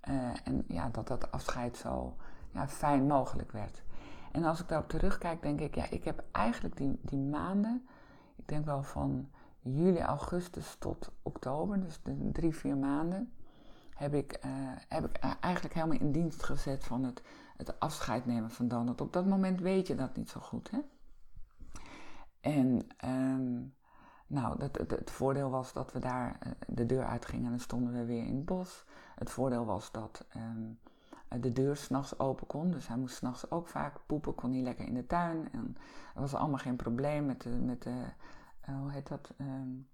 Uh, 0.08 0.30
en 0.44 0.64
ja, 0.68 0.88
dat 0.88 1.08
dat 1.08 1.30
afscheid 1.30 1.76
zo 1.76 2.16
ja, 2.50 2.68
fijn 2.68 3.06
mogelijk 3.06 3.52
werd. 3.52 3.82
En 4.32 4.44
als 4.44 4.60
ik 4.60 4.68
daarop 4.68 4.88
terugkijk, 4.88 5.42
denk 5.42 5.60
ik, 5.60 5.74
ja, 5.74 5.90
ik 5.90 6.04
heb 6.04 6.24
eigenlijk 6.32 6.76
die, 6.76 6.98
die 7.02 7.18
maanden 7.18 7.86
ik 8.44 8.50
denk 8.50 8.64
wel 8.64 8.82
van 8.82 9.30
juli, 9.60 10.00
augustus 10.00 10.76
tot 10.78 11.10
oktober, 11.22 11.80
dus 11.80 12.00
de 12.02 12.30
drie, 12.32 12.54
vier 12.54 12.76
maanden, 12.76 13.32
heb 13.94 14.14
ik, 14.14 14.38
uh, 14.46 14.50
heb 14.88 15.04
ik 15.04 15.16
eigenlijk 15.40 15.74
helemaal 15.74 15.98
in 15.98 16.12
dienst 16.12 16.42
gezet 16.42 16.84
van 16.84 17.04
het, 17.04 17.22
het 17.56 17.80
afscheid 17.80 18.26
nemen 18.26 18.50
van 18.50 18.68
Donald. 18.68 19.00
Op 19.00 19.12
dat 19.12 19.26
moment 19.26 19.60
weet 19.60 19.86
je 19.86 19.94
dat 19.94 20.16
niet 20.16 20.30
zo 20.30 20.40
goed, 20.40 20.70
hè? 20.70 20.78
En 22.40 22.86
um, 23.04 23.74
nou, 24.26 24.62
het, 24.86 25.10
voordeel 25.10 25.50
was 25.50 25.72
dat 25.72 25.92
we 25.92 25.98
daar 25.98 26.38
uh, 26.46 26.52
de 26.66 26.86
deur 26.86 27.04
uitgingen 27.04 27.44
en 27.44 27.50
dan 27.50 27.60
stonden 27.60 27.92
we 27.92 28.04
weer 28.04 28.26
in 28.26 28.36
het 28.36 28.44
bos. 28.44 28.84
Het 29.14 29.30
voordeel 29.30 29.64
was 29.64 29.92
dat 29.92 30.26
um, 30.36 30.78
de 31.40 31.52
deur 31.52 31.76
s'nachts 31.76 32.18
open 32.18 32.46
kon. 32.46 32.70
Dus 32.70 32.88
hij 32.88 32.96
moest 32.96 33.16
s'nachts 33.16 33.50
ook 33.50 33.68
vaak 33.68 34.00
poepen, 34.06 34.34
kon 34.34 34.52
hij 34.52 34.62
lekker 34.62 34.86
in 34.86 34.94
de 34.94 35.06
tuin. 35.06 35.48
En 35.52 35.76
er 36.14 36.20
was 36.20 36.34
allemaal 36.34 36.58
geen 36.58 36.76
probleem 36.76 37.26
met 37.26 37.42
de, 37.42 37.48
met 37.48 37.82
de 37.82 38.04
uh, 38.68 38.78
hoe 38.78 38.90
heet 38.90 39.08
dat, 39.08 39.30
um, 39.40 39.88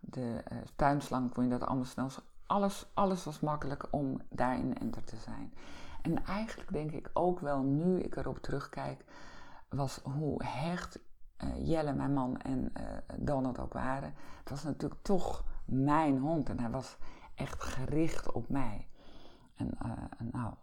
de 0.00 0.42
uh, 0.52 0.58
tuinslang, 0.76 1.32
kon 1.32 1.44
je 1.44 1.50
dat 1.50 1.66
allemaal 1.66 1.84
snel. 1.84 2.08
Alles, 2.46 2.86
alles 2.94 3.24
was 3.24 3.40
makkelijk 3.40 3.86
om 3.90 4.20
daarin 4.28 4.78
enter 4.78 5.04
te 5.04 5.16
zijn. 5.16 5.52
En 6.04 6.24
eigenlijk 6.24 6.72
denk 6.72 6.90
ik 6.90 7.10
ook 7.12 7.40
wel, 7.40 7.62
nu 7.62 8.00
ik 8.00 8.16
erop 8.16 8.38
terugkijk, 8.38 9.04
was 9.68 10.00
hoe 10.02 10.44
hecht 10.44 10.98
uh, 11.44 11.68
Jelle, 11.68 11.92
mijn 11.92 12.12
man 12.12 12.40
en 12.40 12.72
Donald 13.18 13.58
ook 13.58 13.72
waren. 13.72 14.14
Het 14.38 14.50
was 14.50 14.62
natuurlijk 14.62 15.02
toch 15.02 15.44
mijn 15.64 16.18
hond 16.18 16.48
en 16.48 16.60
hij 16.60 16.70
was 16.70 16.96
echt 17.34 17.62
gericht 17.62 18.32
op 18.32 18.48
mij. 18.48 18.88
En 19.54 19.76
nou, 20.32 20.54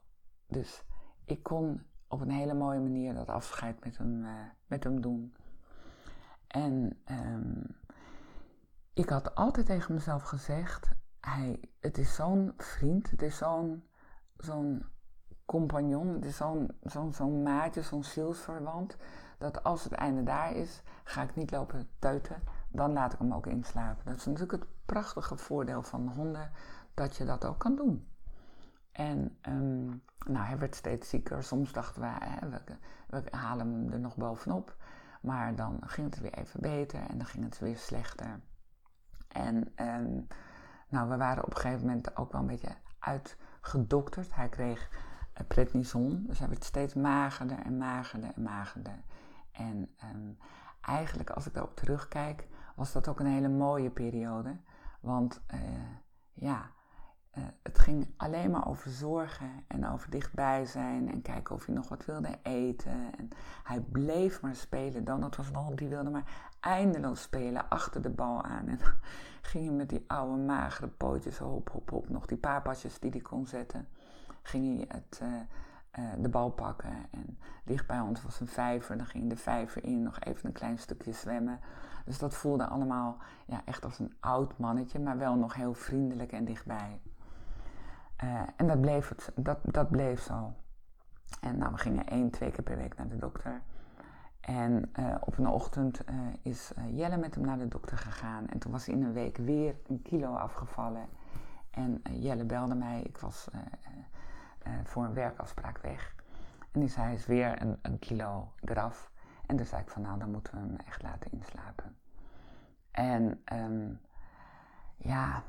dus 0.48 0.84
ik 1.26 1.44
kon 1.44 1.84
op 2.08 2.22
een 2.22 2.32
hele 2.32 2.54
mooie 2.54 2.80
manier 2.80 3.14
dat 3.14 3.30
afscheid 3.30 3.84
met 3.84 3.98
hem, 3.98 4.24
uh, 4.24 4.32
met 4.68 4.84
hem 4.84 5.02
doen. 5.02 5.36
En 6.48 7.02
um, 7.12 7.76
ik 8.94 9.10
had 9.10 9.36
altijd 9.36 9.66
tegen 9.66 9.94
mezelf 9.94 10.24
gezegd: 10.24 10.92
hij, 11.20 11.60
het 11.80 11.98
is 11.98 12.16
zo'n 12.16 12.54
vriend, 12.58 13.10
het 13.10 13.22
is 13.22 13.38
zo'n 13.38 13.84
zo'n 14.38 14.86
compagnon, 15.46 16.08
het 16.14 16.26
is 16.26 16.36
zo'n 16.38 16.72
zo'n 16.84 17.14
zo'n 17.14 17.44
maatje, 17.44 17.82
zo'n 17.82 18.04
zielsverwant. 18.04 18.98
Dat 19.38 19.64
als 19.64 19.84
het 19.84 19.94
einde 19.94 20.24
daar 20.24 20.56
is, 20.56 20.82
ga 21.04 21.22
ik 21.22 21.36
niet 21.36 21.52
lopen 21.52 21.90
teuten. 22.00 22.44
Dan 22.70 22.94
laat 22.94 23.14
ik 23.14 23.20
hem 23.20 23.34
ook 23.34 23.48
inslapen. 23.48 24.06
Dat 24.06 24.16
is 24.16 24.26
natuurlijk 24.26 24.52
het 24.52 24.70
prachtige 24.86 25.38
voordeel 25.38 25.84
van 25.84 26.08
honden, 26.08 26.52
dat 26.94 27.16
je 27.16 27.26
dat 27.26 27.46
ook 27.46 27.60
kan 27.60 27.76
doen. 27.76 28.08
En 28.92 29.38
um, 29.48 30.04
nou, 30.26 30.46
hij 30.46 30.58
werd 30.58 30.76
steeds 30.76 31.10
zieker. 31.10 31.44
Soms 31.44 31.72
dachten 31.72 32.02
we, 32.02 32.08
hè, 32.08 32.50
we, 33.08 33.24
halen 33.30 33.68
hem 33.68 33.92
er 33.92 34.00
nog 34.00 34.16
bovenop. 34.16 34.76
Maar 35.22 35.56
dan 35.56 35.80
ging 35.86 36.10
het 36.10 36.20
weer 36.20 36.34
even 36.34 36.62
beter 36.62 37.00
en 37.10 37.18
dan 37.18 37.28
ging 37.28 37.44
het 37.44 37.60
weer 37.60 37.78
slechter. 37.78 38.40
En 39.28 39.74
um, 39.76 40.28
nou, 40.90 41.10
we 41.10 41.18
waren 41.18 41.44
op 41.44 41.56
een 41.56 41.62
gegeven 41.62 41.86
moment 41.86 42.18
ook 42.18 42.32
wel 42.32 42.42
een 42.42 42.48
beetje 42.48 42.76
uitgedokterd. 43.00 44.36
Hij 44.36 44.50
kreeg 44.50 44.90
prednison, 45.44 46.24
dus 46.28 46.40
hij 46.40 46.48
werd 46.48 46.64
steeds 46.64 46.94
magerder 46.94 47.60
en 47.60 47.78
magerder 47.78 48.32
en 48.36 48.42
magerder. 48.42 49.04
En 49.52 49.96
um, 50.14 50.38
eigenlijk, 50.82 51.30
als 51.30 51.46
ik 51.46 51.54
daarop 51.54 51.76
terugkijk, 51.76 52.48
was 52.76 52.92
dat 52.92 53.08
ook 53.08 53.20
een 53.20 53.26
hele 53.26 53.50
mooie 53.50 53.90
periode. 53.90 54.58
Want 55.00 55.42
ja, 56.34 56.72
uh, 57.38 57.44
het 57.64 57.80
ging 57.80 58.14
alleen 58.18 58.52
maar 58.52 58.68
over 58.68 58.92
zorgen 58.92 59.50
en 59.68 59.88
over 59.88 60.10
dichtbij 60.10 60.66
zijn 60.66 61.12
en 61.12 61.22
kijken 61.22 61.56
of 61.56 61.66
hij 61.66 61.76
nog 61.76 61.90
wat 61.90 62.06
wilde 62.06 62.40
eten. 62.44 63.18
En 63.18 63.30
hij 63.64 63.80
bleef 63.80 64.42
maar 64.42 64.56
spelen. 64.56 65.04
Donald 65.04 65.36
was 65.36 65.48
een 65.48 65.56
hond 65.56 65.78
die 65.78 65.88
wilde 65.88 66.10
maar 66.10 66.54
eindeloos 66.60 67.22
spelen 67.22 67.70
achter 67.70 68.02
de 68.02 68.10
bal 68.10 68.44
aan. 68.44 68.68
En 68.68 68.78
dan 68.78 68.94
ging 69.42 69.66
hij 69.66 69.76
met 69.76 69.90
die 69.90 70.04
oude 70.08 70.44
magere 70.44 70.88
pootjes 70.88 71.38
hop, 71.38 71.70
hop, 71.70 71.90
hop, 71.90 72.10
nog 72.10 72.26
die 72.26 72.38
paar 72.38 72.62
pasjes 72.62 73.00
die 73.00 73.12
hij 73.12 73.22
kon 73.22 73.48
zetten, 73.48 73.88
ging 74.42 74.78
hij 74.78 74.86
het, 74.88 75.20
uh, 75.24 75.30
uh, 76.00 76.12
de 76.22 76.30
bal 76.30 76.50
pakken. 76.50 76.94
En 77.12 77.38
dicht 77.64 77.88
bij 77.88 78.00
ons 78.00 78.24
was 78.24 78.40
een 78.40 78.48
vijver, 78.48 78.98
dan 78.98 79.06
ging 79.06 79.30
de 79.30 79.38
vijver 79.38 79.84
in, 79.84 80.04
nog 80.04 80.20
even 80.20 80.46
een 80.46 80.52
klein 80.52 80.78
stukje 80.78 81.14
zwemmen. 81.14 81.60
Dus 82.06 82.18
dat 82.20 82.34
voelde 82.34 82.66
allemaal 82.66 83.18
ja, 83.46 83.62
echt 83.66 83.84
als 83.84 84.00
een 84.00 84.14
oud 84.20 84.58
mannetje, 84.58 85.00
maar 85.00 85.18
wel 85.18 85.36
nog 85.36 85.54
heel 85.54 85.74
vriendelijk 85.74 86.32
en 86.32 86.46
dichtbij. 86.46 87.02
Uh, 88.24 88.42
en 88.56 88.68
dat 88.68 88.82
bleef, 88.82 89.10
het, 89.10 89.32
dat, 89.36 89.58
dat 89.64 89.90
bleef 89.90 90.22
zo. 90.22 90.54
En 91.42 91.58
nou, 91.58 91.72
we 91.72 91.78
gingen 91.78 92.08
één, 92.08 92.30
twee 92.30 92.52
keer 92.52 92.64
per 92.64 92.78
week 92.78 92.98
naar 92.98 93.08
de 93.08 93.18
dokter. 93.18 93.62
En 94.40 94.92
op 95.20 95.38
een 95.38 95.48
ochtend 95.48 96.02
is 96.42 96.72
Jelle 96.92 97.18
met 97.18 97.36
hem 97.36 97.46
naar 97.46 97.58
de 97.58 97.68
dokter 97.68 97.98
gegaan. 97.98 98.48
En 98.48 98.60
toen 98.60 98.72
was 98.72 98.86
hij 98.86 98.96
in 98.96 99.04
een 99.04 99.14
week 99.14 99.38
weer 99.38 99.76
een 99.88 100.02
kilo 100.02 100.34
afgevallen. 100.34 101.06
En 101.72 102.02
Jelle 102.12 102.44
belde 102.44 102.76
mij. 102.76 103.02
Ik 103.02 103.18
was 103.18 103.48
voor 104.84 105.04
een 105.04 105.14
werkafspraak 105.14 105.78
weg. 105.78 106.16
En 106.72 106.80
die 106.80 106.90
zei, 106.90 107.14
is 107.14 107.26
weer 107.26 107.62
een, 107.62 107.80
een 107.82 108.00
kilo 108.00 108.54
eraf. 108.60 109.12
En 109.46 109.56
toen 109.56 109.66
zei 109.66 109.82
ik 109.82 109.90
van, 109.90 110.02
nou, 110.02 110.20
dan 110.20 110.32
moeten 110.32 110.54
we 110.54 110.60
hem 110.60 110.76
echt 110.76 111.02
laten 111.02 111.32
inslapen. 111.32 111.98
En 112.92 113.42
um, 113.54 114.02
ja, 114.98 115.44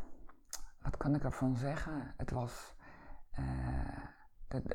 wat 0.83 0.97
kan 0.97 1.15
ik 1.15 1.25
ervan 1.25 1.57
zeggen? 1.57 2.15
Het 2.17 2.31
was. 2.31 2.75
Uh, 3.39 3.47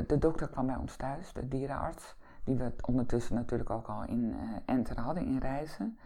de, 0.08 0.18
dokter 0.18 0.50
kwam 0.50 0.66
bij 0.66 0.76
ons 0.76 0.96
thuis, 0.96 1.34
de 1.34 1.48
dierenarts, 1.48 2.16
die 2.44 2.56
we 2.56 2.74
ondertussen 2.82 3.36
natuurlijk 3.36 3.70
ook 3.70 3.88
al 3.88 4.04
in 4.04 4.34
uh, 4.34 4.56
Enter 4.66 5.00
hadden, 5.00 5.26
in 5.26 5.38
Reizen. 5.38 5.98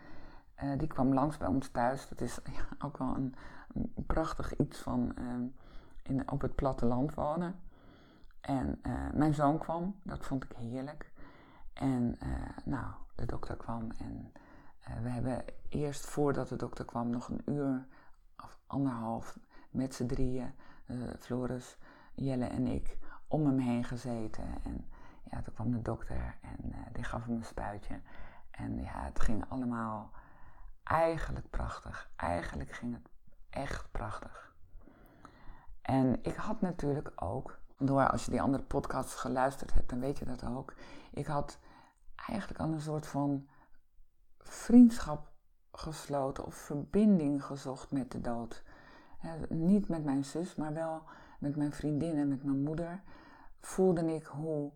Die 0.77 0.87
kwam 0.87 1.13
langs 1.13 1.37
bij 1.37 1.47
ons 1.47 1.69
thuis. 1.69 2.07
Dat 2.09 2.21
is 2.21 2.39
ja, 2.43 2.85
ook 2.85 2.97
wel 2.97 3.15
een, 3.15 3.35
prachtig 4.07 4.57
iets 4.57 4.79
van 4.79 5.15
in, 6.03 6.31
op 6.31 6.41
het 6.41 6.55
platteland 6.55 7.13
wonen. 7.13 7.55
En 8.41 8.81
mijn 9.13 9.33
zoon 9.33 9.57
kwam, 9.57 9.99
dat 10.03 10.25
vond 10.25 10.43
ik 10.43 10.51
heerlijk. 10.57 11.11
En 11.73 12.17
nou, 12.65 12.93
de 13.15 13.25
dokter 13.25 13.57
kwam 13.57 13.91
en 13.91 14.31
we 15.03 15.09
hebben 15.09 15.43
eerst 15.69 16.05
voordat 16.05 16.47
de 16.47 16.55
dokter 16.55 16.85
kwam 16.85 17.09
nog 17.09 17.29
een 17.29 17.41
uur 17.45 17.87
of 18.37 18.59
anderhalf 18.67 19.39
met 19.69 19.95
z'n 19.95 20.05
drieën, 20.05 20.53
Floris, 21.19 21.77
Jelle 22.13 22.45
en 22.45 22.67
ik, 22.67 22.97
om 23.27 23.45
hem 23.45 23.57
heen 23.57 23.83
gezeten. 23.83 24.63
En 24.63 24.87
ja, 25.23 25.41
toen 25.41 25.53
kwam 25.53 25.71
de 25.71 25.81
dokter 25.81 26.35
en 26.41 26.73
die 26.91 27.03
gaf 27.03 27.25
hem 27.25 27.35
een 27.35 27.43
spuitje. 27.43 28.01
En 28.51 28.81
ja, 28.81 29.03
het 29.03 29.19
ging 29.19 29.45
allemaal 29.49 30.11
eigenlijk 30.83 31.49
prachtig. 31.49 32.11
Eigenlijk 32.15 32.71
ging 32.71 32.93
het 32.93 33.09
echt 33.49 33.91
prachtig. 33.91 34.55
En 35.81 36.23
ik 36.23 36.35
had 36.35 36.61
natuurlijk 36.61 37.11
ook, 37.15 37.59
door 37.81 38.09
als 38.09 38.25
je 38.25 38.31
die 38.31 38.41
andere 38.41 38.63
podcasts 38.63 39.13
geluisterd 39.15 39.73
hebt, 39.73 39.89
dan 39.89 39.99
weet 39.99 40.17
je 40.17 40.25
dat 40.25 40.45
ook. 40.45 40.73
Ik 41.11 41.25
had 41.25 41.59
eigenlijk 42.27 42.59
al 42.59 42.71
een 42.71 42.81
soort 42.81 43.07
van 43.07 43.47
vriendschap 44.39 45.29
gesloten 45.71 46.45
of 46.45 46.55
verbinding 46.55 47.45
gezocht 47.45 47.91
met 47.91 48.11
de 48.11 48.21
dood 48.21 48.63
niet 49.49 49.87
met 49.87 50.03
mijn 50.03 50.25
zus, 50.25 50.55
maar 50.55 50.73
wel 50.73 51.03
met 51.39 51.55
mijn 51.55 51.71
vriendin 51.71 52.17
en 52.17 52.27
met 52.27 52.43
mijn 52.43 52.63
moeder, 52.63 53.01
voelde 53.59 54.15
ik 54.15 54.25
hoe, 54.25 54.71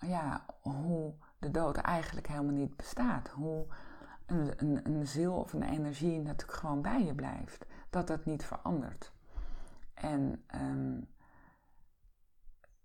ja, 0.00 0.44
hoe 0.60 1.12
de 1.38 1.50
dood 1.50 1.76
eigenlijk 1.76 2.26
helemaal 2.26 2.54
niet 2.54 2.76
bestaat. 2.76 3.28
Hoe 3.28 3.66
een, 4.26 4.52
een, 4.56 4.80
een 4.86 5.06
ziel 5.06 5.34
of 5.34 5.52
een 5.52 5.62
energie 5.62 6.20
natuurlijk 6.20 6.58
gewoon 6.58 6.82
bij 6.82 7.04
je 7.04 7.14
blijft. 7.14 7.66
Dat 7.90 8.06
dat 8.06 8.24
niet 8.24 8.44
verandert. 8.44 9.12
En 9.94 10.44
um, 10.54 11.08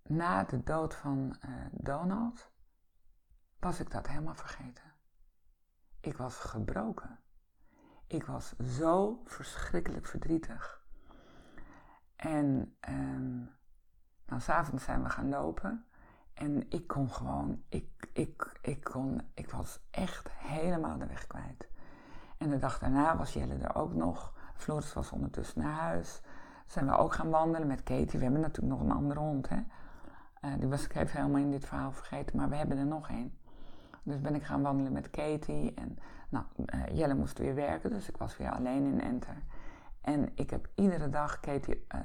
na 0.08 0.44
de 0.44 0.62
dood 0.62 0.94
van 0.94 1.36
uh, 1.46 1.50
Donald 1.70 2.50
was 3.58 3.80
ik 3.80 3.90
dat 3.90 4.06
helemaal 4.06 4.34
vergeten. 4.34 4.92
Ik 6.00 6.16
was 6.16 6.36
gebroken. 6.36 7.18
Ik 8.06 8.24
was 8.24 8.56
zo 8.58 9.20
verschrikkelijk 9.24 10.06
verdrietig. 10.06 10.84
En 12.16 12.76
um, 12.88 13.50
nou, 14.26 14.40
s'avonds 14.40 14.84
zijn 14.84 15.02
we 15.02 15.08
gaan 15.08 15.28
lopen. 15.28 15.84
En 16.34 16.70
ik 16.70 16.86
kon 16.86 17.10
gewoon, 17.10 17.62
ik, 17.68 18.08
ik, 18.12 18.58
ik, 18.62 18.84
kon, 18.84 19.30
ik 19.34 19.50
was 19.50 19.80
echt 19.90 20.30
helemaal 20.30 20.98
de 20.98 21.06
weg 21.06 21.26
kwijt. 21.26 21.68
En 22.36 22.50
de 22.50 22.58
dag 22.58 22.78
daarna 22.78 23.16
was 23.16 23.32
Jelle 23.32 23.54
er 23.54 23.74
ook 23.74 23.94
nog. 23.94 24.32
Floris 24.54 24.92
was 24.92 25.10
ondertussen 25.10 25.62
naar 25.62 25.72
huis. 25.72 26.20
Zijn 26.66 26.86
we 26.86 26.96
ook 26.96 27.14
gaan 27.14 27.30
wandelen 27.30 27.68
met 27.68 27.82
Katie. 27.82 28.18
We 28.18 28.24
hebben 28.24 28.40
natuurlijk 28.40 28.78
nog 28.78 28.80
een 28.80 28.96
andere 28.96 29.20
hond, 29.20 29.48
hè. 29.48 29.62
Uh, 30.44 30.52
die 30.58 30.68
was 30.68 30.84
ik 30.84 30.94
even 30.94 31.20
helemaal 31.20 31.40
in 31.40 31.50
dit 31.50 31.66
verhaal 31.66 31.92
vergeten, 31.92 32.36
maar 32.36 32.48
we 32.48 32.56
hebben 32.56 32.78
er 32.78 32.86
nog 32.86 33.08
één. 33.08 33.38
Dus 34.02 34.20
ben 34.20 34.34
ik 34.34 34.42
gaan 34.42 34.62
wandelen 34.62 34.92
met 34.92 35.10
Katie. 35.10 35.74
En 35.74 35.98
nou, 36.28 36.44
uh, 36.56 36.96
Jelle 36.96 37.14
moest 37.14 37.38
weer 37.38 37.54
werken, 37.54 37.90
dus 37.90 38.08
ik 38.08 38.16
was 38.16 38.36
weer 38.36 38.50
alleen 38.50 38.86
in 38.86 39.00
Enter. 39.00 39.42
En 40.00 40.30
ik 40.34 40.50
heb 40.50 40.68
iedere 40.74 41.10
dag 41.10 41.40
Katie 41.40 41.86
uh, 41.94 42.00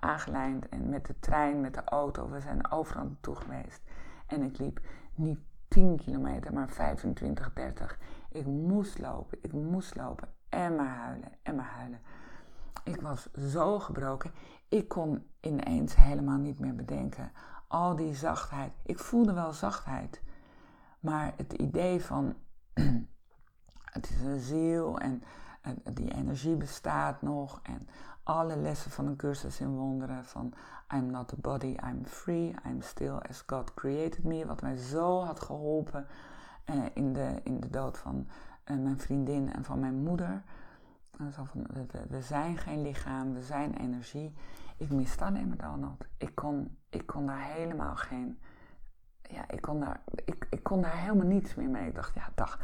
aangelijnd 0.00 0.68
en 0.68 0.88
met 0.88 1.06
de 1.06 1.18
trein, 1.18 1.60
met 1.60 1.74
de 1.74 1.84
auto. 1.84 2.30
We 2.30 2.40
zijn 2.40 2.70
overal 2.70 3.04
naartoe 3.04 3.34
geweest. 3.34 3.82
En 4.26 4.42
ik 4.42 4.58
liep 4.58 4.80
niet 5.14 5.38
10 5.68 5.96
kilometer, 5.96 6.52
maar 6.52 6.68
25, 6.68 7.52
30. 7.52 7.98
Ik 8.30 8.46
moest 8.46 8.98
lopen, 8.98 9.38
ik 9.42 9.52
moest 9.52 9.94
lopen 9.94 10.28
en 10.48 10.74
maar 10.76 10.96
huilen 10.96 11.32
en 11.42 11.54
maar 11.54 11.72
huilen. 11.76 12.00
Ik 12.84 13.00
was 13.00 13.32
zo 13.32 13.78
gebroken. 13.78 14.30
Ik 14.68 14.88
kon 14.88 15.26
ineens 15.40 15.96
helemaal 15.96 16.38
niet 16.38 16.58
meer 16.58 16.74
bedenken. 16.74 17.32
Al 17.66 17.96
die 17.96 18.14
zachtheid. 18.14 18.72
Ik 18.82 18.98
voelde 18.98 19.32
wel 19.32 19.52
zachtheid. 19.52 20.22
Maar 21.00 21.32
het 21.36 21.52
idee 21.52 22.04
van 22.04 22.34
het 23.96 24.10
is 24.10 24.20
een 24.20 24.40
ziel 24.40 24.98
en 24.98 25.22
die 25.92 26.14
energie 26.14 26.56
bestaat 26.56 27.22
nog. 27.22 27.60
En 27.62 27.88
alle 28.22 28.56
lessen 28.56 28.90
van 28.90 29.06
een 29.06 29.16
cursus 29.16 29.60
in 29.60 29.76
wonderen 29.76 30.24
van 30.24 30.52
I'm 30.94 31.10
not 31.10 31.32
a 31.32 31.36
body, 31.40 31.76
I'm 31.90 32.04
free, 32.04 32.54
I'm 32.64 32.82
still 32.82 33.18
as 33.28 33.42
God 33.46 33.74
created 33.74 34.24
me. 34.24 34.46
Wat 34.46 34.62
mij 34.62 34.76
zo 34.76 35.20
had 35.24 35.40
geholpen 35.40 36.06
eh, 36.64 36.84
in, 36.94 37.12
de, 37.12 37.40
in 37.42 37.60
de 37.60 37.70
dood 37.70 37.98
van 37.98 38.28
eh, 38.64 38.76
mijn 38.76 38.98
vriendin 38.98 39.52
en 39.52 39.64
van 39.64 39.80
mijn 39.80 40.02
moeder. 40.02 40.42
We, 42.08 42.22
zijn 42.22 42.56
geen 42.58 42.82
lichaam, 42.82 43.32
we 43.32 43.42
zijn 43.42 43.74
energie. 43.74 44.34
Ik 44.76 44.90
miste 44.90 45.24
alleen 45.24 45.48
maar 45.48 45.56
Donald. 45.56 46.04
Ik 46.16 46.34
kon, 46.34 46.76
ik 46.96 47.06
kon 47.06 47.26
daar 47.26 47.42
helemaal 47.42 47.96
geen... 47.96 48.38
Ja, 49.22 49.48
ik 49.50 49.60
kon, 49.60 49.80
daar, 49.80 50.00
ik, 50.24 50.46
ik 50.50 50.62
kon 50.62 50.82
daar 50.82 50.96
helemaal 50.96 51.26
niets 51.26 51.54
meer 51.54 51.68
mee. 51.68 51.88
Ik 51.88 51.94
dacht, 51.94 52.14
ja, 52.14 52.28
dag, 52.34 52.60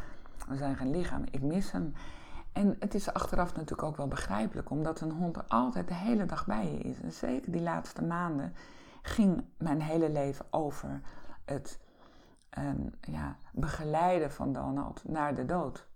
we 0.47 0.57
zijn 0.57 0.75
geen 0.75 0.91
lichaam. 0.91 1.23
Ik 1.31 1.41
mis 1.41 1.71
hem. 1.71 1.93
En 2.51 2.75
het 2.79 2.93
is 2.93 3.13
achteraf 3.13 3.55
natuurlijk 3.55 3.83
ook 3.83 3.97
wel 3.97 4.07
begrijpelijk, 4.07 4.69
omdat 4.69 5.01
een 5.01 5.11
hond 5.11 5.49
altijd 5.49 5.87
de 5.87 5.93
hele 5.93 6.25
dag 6.25 6.45
bij 6.45 6.71
je 6.71 6.77
is. 6.77 7.01
En 7.01 7.11
zeker 7.11 7.51
die 7.51 7.61
laatste 7.61 8.03
maanden 8.03 8.53
ging 9.01 9.45
mijn 9.57 9.81
hele 9.81 10.09
leven 10.09 10.45
over 10.49 11.01
het 11.45 11.79
um, 12.57 12.89
ja, 13.01 13.37
begeleiden 13.51 14.31
van 14.31 14.53
Donald 14.53 15.03
naar 15.07 15.35
de 15.35 15.45
dood. 15.45 15.87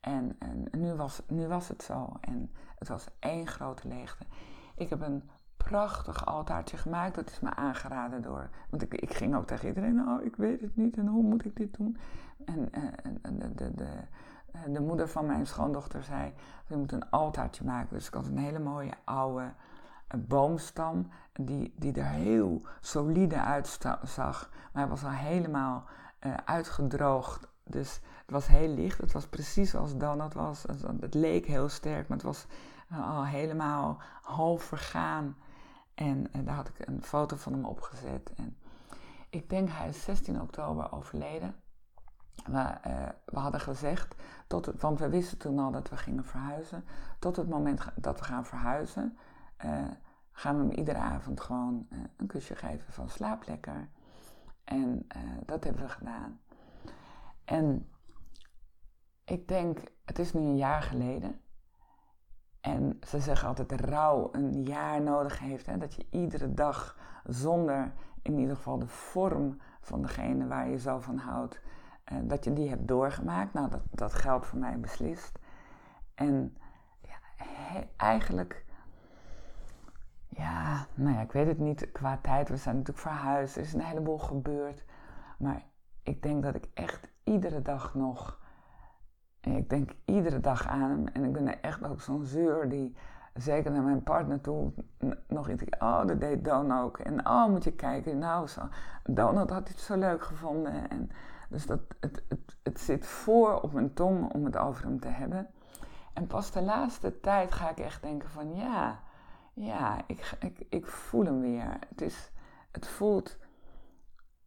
En, 0.00 0.36
en 0.38 0.68
nu, 0.70 0.94
was, 0.94 1.22
nu 1.26 1.46
was 1.46 1.68
het 1.68 1.82
zo. 1.82 2.12
En 2.20 2.50
het 2.78 2.88
was 2.88 3.06
één 3.18 3.46
grote 3.46 3.88
leegte. 3.88 4.24
Ik 4.74 4.90
heb 4.90 5.00
een 5.00 5.30
prachtig 5.64 6.26
altaartje 6.26 6.76
gemaakt. 6.76 7.14
Dat 7.14 7.30
is 7.30 7.40
me 7.40 7.54
aangeraden 7.54 8.22
door. 8.22 8.48
Want 8.70 8.82
ik, 8.82 8.94
ik 8.94 9.14
ging 9.14 9.34
ook 9.34 9.46
tegen 9.46 9.68
iedereen: 9.68 9.94
Nou, 9.94 10.22
ik 10.24 10.36
weet 10.36 10.60
het 10.60 10.76
niet 10.76 10.96
en 10.96 11.06
hoe 11.06 11.22
moet 11.22 11.44
ik 11.44 11.56
dit 11.56 11.76
doen? 11.76 11.96
En, 12.44 12.72
en 13.22 13.38
de, 13.54 13.74
de, 13.74 13.88
eh, 14.52 14.60
de 14.68 14.80
moeder 14.80 15.08
van 15.08 15.26
mijn 15.26 15.46
schoondochter 15.46 16.02
zei: 16.02 16.32
We 16.66 16.76
moeten 16.76 16.96
een 16.96 17.10
altaartje 17.10 17.64
maken. 17.64 17.96
Dus 17.96 18.06
ik 18.06 18.14
had 18.14 18.26
een 18.26 18.38
hele 18.38 18.58
mooie 18.58 18.92
oude 19.04 19.52
eh, 20.06 20.20
boomstam, 20.20 21.08
die, 21.32 21.74
die 21.76 21.92
er 21.92 22.06
heel 22.06 22.62
solide 22.80 23.40
uitzag. 23.40 24.50
Maar 24.72 24.82
hij 24.82 24.88
was 24.88 25.04
al 25.04 25.10
helemaal 25.10 25.84
uitgedroogd. 26.44 27.48
Dus 27.64 28.00
het 28.20 28.30
was 28.30 28.46
heel 28.46 28.68
licht. 28.68 28.98
Het 28.98 29.12
was 29.12 29.26
precies 29.26 29.70
zoals 29.70 29.96
Donald 29.96 30.34
was. 30.34 30.64
Het 31.00 31.14
leek 31.14 31.46
heel 31.46 31.68
sterk, 31.68 32.08
maar 32.08 32.16
het 32.16 32.26
was 32.26 32.46
al 33.00 33.24
helemaal 33.24 33.98
half 34.22 34.62
vergaan. 34.62 35.36
En 35.94 36.30
daar 36.44 36.54
had 36.54 36.68
ik 36.68 36.86
een 36.86 37.02
foto 37.02 37.36
van 37.36 37.52
hem 37.52 37.64
opgezet. 37.64 38.32
En 38.36 38.56
ik 39.30 39.50
denk 39.50 39.68
hij 39.70 39.88
is 39.88 40.02
16 40.02 40.40
oktober 40.40 40.92
overleden. 40.92 41.54
we, 42.44 42.78
uh, 42.86 43.08
we 43.24 43.38
hadden 43.38 43.60
gezegd, 43.60 44.14
tot 44.46 44.80
want 44.80 44.98
we 44.98 45.08
wisten 45.08 45.38
toen 45.38 45.58
al 45.58 45.70
dat 45.70 45.88
we 45.88 45.96
gingen 45.96 46.24
verhuizen. 46.24 46.84
Tot 47.18 47.36
het 47.36 47.48
moment 47.48 47.84
dat 47.94 48.18
we 48.18 48.24
gaan 48.24 48.46
verhuizen, 48.46 49.18
uh, 49.64 49.84
gaan 50.32 50.56
we 50.56 50.62
hem 50.62 50.70
iedere 50.70 50.98
avond 50.98 51.40
gewoon 51.40 51.88
een 52.16 52.26
kusje 52.26 52.56
geven 52.56 52.92
van 52.92 53.08
slaap 53.08 53.46
lekker. 53.46 53.88
En 54.64 55.06
dat 55.44 55.64
hebben 55.64 55.82
we 55.82 55.88
gedaan. 55.88 56.40
En 57.44 57.88
ik 59.24 59.48
denk, 59.48 59.78
het 60.04 60.18
is 60.18 60.32
nu 60.32 60.40
een 60.40 60.56
jaar 60.56 60.82
geleden. 60.82 61.40
En 62.62 62.98
ze 63.06 63.20
zeggen 63.20 63.48
altijd 63.48 63.68
dat 63.68 63.80
rouw 63.80 64.28
een 64.32 64.62
jaar 64.62 65.02
nodig 65.02 65.38
heeft. 65.38 65.66
Hè? 65.66 65.78
Dat 65.78 65.94
je 65.94 66.06
iedere 66.10 66.54
dag 66.54 66.98
zonder 67.24 67.92
in 68.22 68.38
ieder 68.38 68.56
geval 68.56 68.78
de 68.78 68.86
vorm 68.86 69.60
van 69.80 70.02
degene 70.02 70.46
waar 70.46 70.68
je 70.68 70.78
zo 70.78 70.98
van 70.98 71.16
houdt, 71.16 71.60
uh, 72.12 72.18
dat 72.22 72.44
je 72.44 72.52
die 72.52 72.68
hebt 72.68 72.88
doorgemaakt. 72.88 73.52
Nou, 73.52 73.70
dat, 73.70 73.80
dat 73.90 74.14
geldt 74.14 74.46
voor 74.46 74.58
mij 74.58 74.80
beslist. 74.80 75.38
En 76.14 76.56
ja, 77.00 77.16
eigenlijk, 77.96 78.64
ja, 80.28 80.86
nou 80.94 81.14
ja, 81.14 81.20
ik 81.20 81.32
weet 81.32 81.46
het 81.46 81.58
niet 81.58 81.92
qua 81.92 82.18
tijd. 82.22 82.48
We 82.48 82.56
zijn 82.56 82.76
natuurlijk 82.76 83.06
verhuisd, 83.06 83.56
er 83.56 83.62
is 83.62 83.72
een 83.72 83.80
heleboel 83.80 84.18
gebeurd. 84.18 84.84
Maar 85.38 85.62
ik 86.02 86.22
denk 86.22 86.42
dat 86.42 86.54
ik 86.54 86.68
echt 86.74 87.08
iedere 87.24 87.62
dag 87.62 87.94
nog 87.94 88.40
ik 89.50 89.70
denk 89.70 89.90
iedere 90.04 90.40
dag 90.40 90.66
aan 90.66 90.90
hem. 90.90 91.06
En 91.06 91.24
ik 91.24 91.32
ben 91.32 91.62
echt 91.62 91.84
ook 91.84 92.00
zo'n 92.00 92.24
zeur 92.24 92.68
die, 92.68 92.96
zeker 93.34 93.70
naar 93.70 93.82
mijn 93.82 94.02
partner 94.02 94.40
toe, 94.40 94.72
nog 95.28 95.48
iets. 95.48 95.62
Oh, 95.78 96.06
dat 96.06 96.20
deed 96.20 96.44
Don 96.44 96.72
ook. 96.72 96.98
En 96.98 97.26
oh, 97.26 97.46
moet 97.46 97.64
je 97.64 97.72
kijken. 97.72 98.18
Nou, 98.18 98.46
zo. 98.46 98.60
Donald 99.04 99.50
had 99.50 99.68
het 99.68 99.78
zo 99.78 99.96
leuk 99.96 100.24
gevonden. 100.24 100.90
En 100.90 101.10
dus 101.48 101.66
dat, 101.66 101.80
het, 102.00 102.22
het, 102.28 102.56
het 102.62 102.80
zit 102.80 103.06
voor 103.06 103.60
op 103.60 103.72
mijn 103.72 103.94
tong 103.94 104.32
om 104.32 104.44
het 104.44 104.56
over 104.56 104.84
hem 104.84 105.00
te 105.00 105.08
hebben. 105.08 105.46
En 106.12 106.26
pas 106.26 106.50
de 106.50 106.62
laatste 106.62 107.20
tijd 107.20 107.52
ga 107.52 107.70
ik 107.70 107.78
echt 107.78 108.02
denken 108.02 108.28
van 108.28 108.54
ja, 108.54 109.00
ja, 109.52 110.00
ik, 110.06 110.36
ik, 110.40 110.66
ik 110.68 110.86
voel 110.86 111.24
hem 111.24 111.40
weer. 111.40 111.76
Het, 111.88 112.00
is, 112.00 112.32
het 112.70 112.86
voelt 112.86 113.36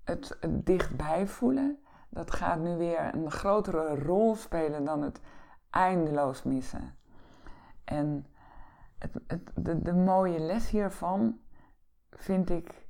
het, 0.04 0.38
het 0.40 0.66
dichtbij 0.66 1.28
voelen 1.28 1.80
dat 2.16 2.32
gaat 2.32 2.60
nu 2.60 2.78
weer 2.78 3.14
een 3.14 3.32
grotere 3.32 3.96
rol 3.96 4.36
spelen 4.36 4.84
dan 4.86 5.02
het 5.02 5.20
eindeloos 5.70 6.44
missen. 6.44 6.96
En 7.84 8.26
het, 8.98 9.14
het, 9.28 9.52
de, 9.56 9.82
de 9.82 9.94
mooie 9.94 10.40
les 10.40 10.70
hiervan 10.70 11.40
vind 12.12 12.50
ik, 12.50 12.86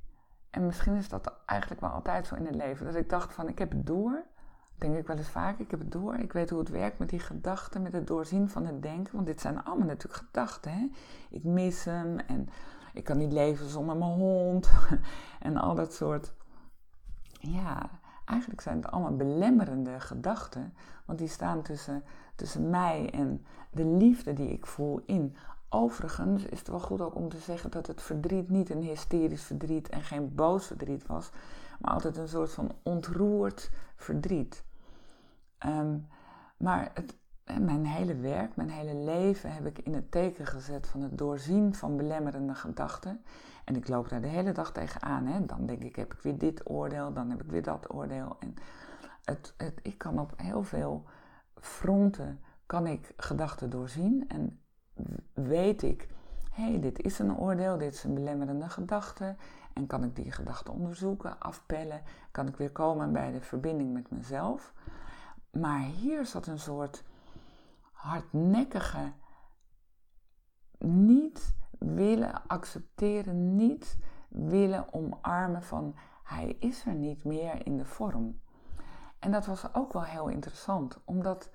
en 0.50 0.66
misschien 0.66 0.94
is 0.94 1.08
dat 1.08 1.32
eigenlijk 1.46 1.80
wel 1.80 1.90
altijd 1.90 2.26
zo 2.26 2.34
in 2.34 2.46
het 2.46 2.54
leven, 2.54 2.86
dat 2.86 2.94
ik 2.94 3.08
dacht 3.08 3.34
van 3.34 3.48
ik 3.48 3.58
heb 3.58 3.70
het 3.70 3.86
door, 3.86 4.22
denk 4.78 4.96
ik 4.96 5.06
wel 5.06 5.16
eens 5.16 5.28
vaak, 5.28 5.58
ik 5.58 5.70
heb 5.70 5.80
het 5.80 5.92
door, 5.92 6.14
ik 6.14 6.32
weet 6.32 6.50
hoe 6.50 6.58
het 6.58 6.68
werkt 6.68 6.98
met 6.98 7.08
die 7.08 7.20
gedachten, 7.20 7.82
met 7.82 7.92
het 7.92 8.06
doorzien 8.06 8.48
van 8.48 8.66
het 8.66 8.82
denken, 8.82 9.14
want 9.14 9.26
dit 9.26 9.40
zijn 9.40 9.64
allemaal 9.64 9.86
natuurlijk 9.86 10.24
gedachten. 10.24 10.72
Hè? 10.72 10.88
Ik 11.30 11.44
mis 11.44 11.84
hem 11.84 12.18
en 12.18 12.48
ik 12.92 13.04
kan 13.04 13.18
niet 13.18 13.32
leven 13.32 13.68
zonder 13.68 13.96
mijn 13.96 14.10
hond 14.10 14.70
en 15.40 15.56
al 15.56 15.74
dat 15.74 15.92
soort. 15.92 16.34
Ja, 17.40 17.90
eigenlijk 18.26 18.60
zijn 18.60 18.76
het 18.76 18.90
allemaal 18.90 19.16
belemmerende 19.16 20.00
gedachten, 20.00 20.74
want 21.04 21.18
die 21.18 21.28
staan 21.28 21.62
tussen, 21.62 22.02
tussen 22.34 22.70
mij 22.70 23.10
en 23.10 23.44
de 23.70 23.84
liefde 23.84 24.32
die 24.32 24.48
ik 24.48 24.66
voel 24.66 25.02
in. 25.06 25.36
Overigens 25.68 26.44
is 26.44 26.58
het 26.58 26.68
wel 26.68 26.80
goed 26.80 27.00
ook 27.00 27.14
om 27.14 27.28
te 27.28 27.38
zeggen 27.38 27.70
dat 27.70 27.86
het 27.86 28.02
verdriet 28.02 28.48
niet 28.48 28.70
een 28.70 28.82
hysterisch 28.82 29.42
verdriet 29.42 29.88
en 29.88 30.02
geen 30.02 30.34
boos 30.34 30.66
verdriet 30.66 31.06
was, 31.06 31.30
maar 31.80 31.92
altijd 31.92 32.16
een 32.16 32.28
soort 32.28 32.52
van 32.52 32.72
ontroerd 32.82 33.70
verdriet. 33.96 34.64
Ehm, 35.58 35.98
maar 36.56 36.90
het, 36.94 37.16
mijn 37.54 37.86
hele 37.86 38.16
werk, 38.16 38.56
mijn 38.56 38.70
hele 38.70 38.94
leven 38.94 39.52
heb 39.52 39.66
ik 39.66 39.78
in 39.78 39.94
het 39.94 40.10
teken 40.10 40.46
gezet 40.46 40.86
van 40.86 41.02
het 41.02 41.18
doorzien 41.18 41.74
van 41.74 41.96
belemmerende 41.96 42.54
gedachten. 42.54 43.24
En 43.64 43.76
ik 43.76 43.88
loop 43.88 44.08
daar 44.08 44.20
de 44.20 44.26
hele 44.26 44.52
dag 44.52 44.72
tegenaan. 44.72 45.26
Hè. 45.26 45.46
Dan 45.46 45.66
denk 45.66 45.82
ik, 45.82 45.96
heb 45.96 46.14
ik 46.14 46.20
weer 46.20 46.38
dit 46.38 46.70
oordeel, 46.70 47.12
dan 47.12 47.30
heb 47.30 47.42
ik 47.42 47.50
weer 47.50 47.62
dat 47.62 47.92
oordeel. 47.92 48.36
En 48.38 48.54
het, 49.24 49.54
het, 49.56 49.80
ik 49.82 49.98
kan 49.98 50.20
op 50.20 50.32
heel 50.36 50.62
veel 50.62 51.04
fronten 51.54 52.40
kan 52.66 52.86
ik 52.86 53.12
gedachten 53.16 53.70
doorzien. 53.70 54.24
En 54.28 54.60
weet 55.32 55.82
ik, 55.82 56.08
hé, 56.50 56.70
hey, 56.70 56.80
dit 56.80 57.02
is 57.02 57.18
een 57.18 57.36
oordeel, 57.36 57.78
dit 57.78 57.94
is 57.94 58.04
een 58.04 58.14
belemmerende 58.14 58.68
gedachte. 58.68 59.36
En 59.72 59.86
kan 59.86 60.04
ik 60.04 60.16
die 60.16 60.32
gedachte 60.32 60.72
onderzoeken, 60.72 61.40
afpellen. 61.40 62.02
Kan 62.30 62.48
ik 62.48 62.56
weer 62.56 62.72
komen 62.72 63.12
bij 63.12 63.32
de 63.32 63.40
verbinding 63.40 63.92
met 63.92 64.10
mezelf. 64.10 64.72
Maar 65.50 65.80
hier 65.80 66.26
zat 66.26 66.46
een 66.46 66.58
soort 66.58 67.04
hardnekkige, 67.96 69.12
niet 70.78 71.54
willen 71.78 72.46
accepteren, 72.46 73.54
niet 73.54 73.98
willen 74.28 74.92
omarmen 74.92 75.62
van 75.62 75.94
hij 76.22 76.56
is 76.60 76.86
er 76.86 76.94
niet 76.94 77.24
meer 77.24 77.66
in 77.66 77.76
de 77.76 77.84
vorm. 77.84 78.40
En 79.18 79.32
dat 79.32 79.46
was 79.46 79.74
ook 79.74 79.92
wel 79.92 80.04
heel 80.04 80.28
interessant, 80.28 81.00
omdat 81.04 81.50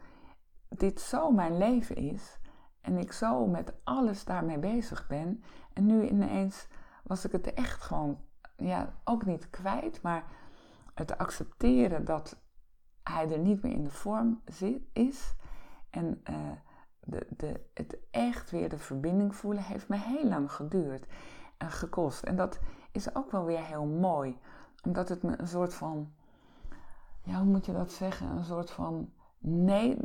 dit 0.69 1.01
zo 1.01 1.31
mijn 1.31 1.57
leven 1.57 1.95
is 1.95 2.39
en 2.81 2.97
ik 2.97 3.11
zo 3.11 3.47
met 3.47 3.73
alles 3.83 4.25
daarmee 4.25 4.59
bezig 4.59 5.07
ben. 5.07 5.43
En 5.73 5.85
nu 5.85 6.07
ineens 6.07 6.67
was 7.03 7.25
ik 7.25 7.31
het 7.31 7.53
echt 7.53 7.81
gewoon, 7.81 8.21
ja, 8.57 8.93
ook 9.03 9.25
niet 9.25 9.49
kwijt, 9.49 10.01
maar 10.01 10.23
het 10.93 11.17
accepteren 11.17 12.05
dat 12.05 12.41
hij 13.03 13.31
er 13.31 13.39
niet 13.39 13.61
meer 13.61 13.73
in 13.73 13.83
de 13.83 13.91
vorm 13.91 14.41
zit, 14.45 14.81
is. 14.93 15.35
En 15.91 16.21
uh, 16.29 16.35
de, 16.99 17.27
de, 17.29 17.59
het 17.73 17.97
echt 18.11 18.51
weer 18.51 18.69
de 18.69 18.77
verbinding 18.77 19.35
voelen 19.35 19.63
heeft 19.63 19.87
me 19.87 19.97
heel 19.97 20.27
lang 20.27 20.51
geduurd 20.51 21.05
en 21.57 21.71
gekost. 21.71 22.23
En 22.23 22.35
dat 22.35 22.59
is 22.91 23.15
ook 23.15 23.31
wel 23.31 23.45
weer 23.45 23.65
heel 23.65 23.85
mooi, 23.85 24.37
omdat 24.83 25.09
het 25.09 25.23
me 25.23 25.39
een 25.39 25.47
soort 25.47 25.73
van, 25.73 26.11
ja, 27.23 27.35
hoe 27.35 27.51
moet 27.51 27.65
je 27.65 27.73
dat 27.73 27.91
zeggen? 27.91 28.27
Een 28.27 28.43
soort 28.43 28.71
van 28.71 29.11
ne 29.37 29.97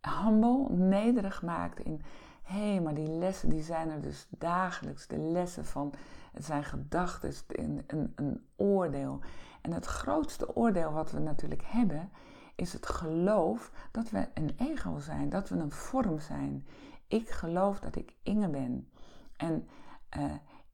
humble, 0.00 0.66
nederig 0.70 1.42
maakt 1.42 1.80
in, 1.80 2.02
hé, 2.42 2.70
hey, 2.70 2.80
maar 2.80 2.94
die 2.94 3.08
lessen 3.08 3.48
die 3.48 3.62
zijn 3.62 3.90
er 3.90 4.00
dus 4.00 4.26
dagelijks. 4.30 5.06
De 5.06 5.18
lessen 5.18 5.64
van, 5.64 5.92
het 6.32 6.44
zijn 6.44 6.64
gedachten, 6.64 7.32
een, 7.46 7.84
een, 7.86 8.12
een 8.16 8.46
oordeel. 8.56 9.20
En 9.60 9.72
het 9.72 9.86
grootste 9.86 10.56
oordeel 10.56 10.92
wat 10.92 11.10
we 11.10 11.18
natuurlijk 11.18 11.62
hebben, 11.66 12.10
is 12.54 12.72
het 12.72 12.86
geloof 12.86 13.70
dat 13.90 14.10
we 14.10 14.28
een 14.34 14.54
ego 14.58 14.98
zijn, 14.98 15.28
dat 15.28 15.48
we 15.48 15.56
een 15.56 15.70
vorm 15.70 16.20
zijn. 16.20 16.66
Ik 17.08 17.28
geloof 17.28 17.80
dat 17.80 17.96
ik 17.96 18.14
Inge 18.22 18.48
ben. 18.48 18.88
En 19.36 19.68
uh, 20.16 20.32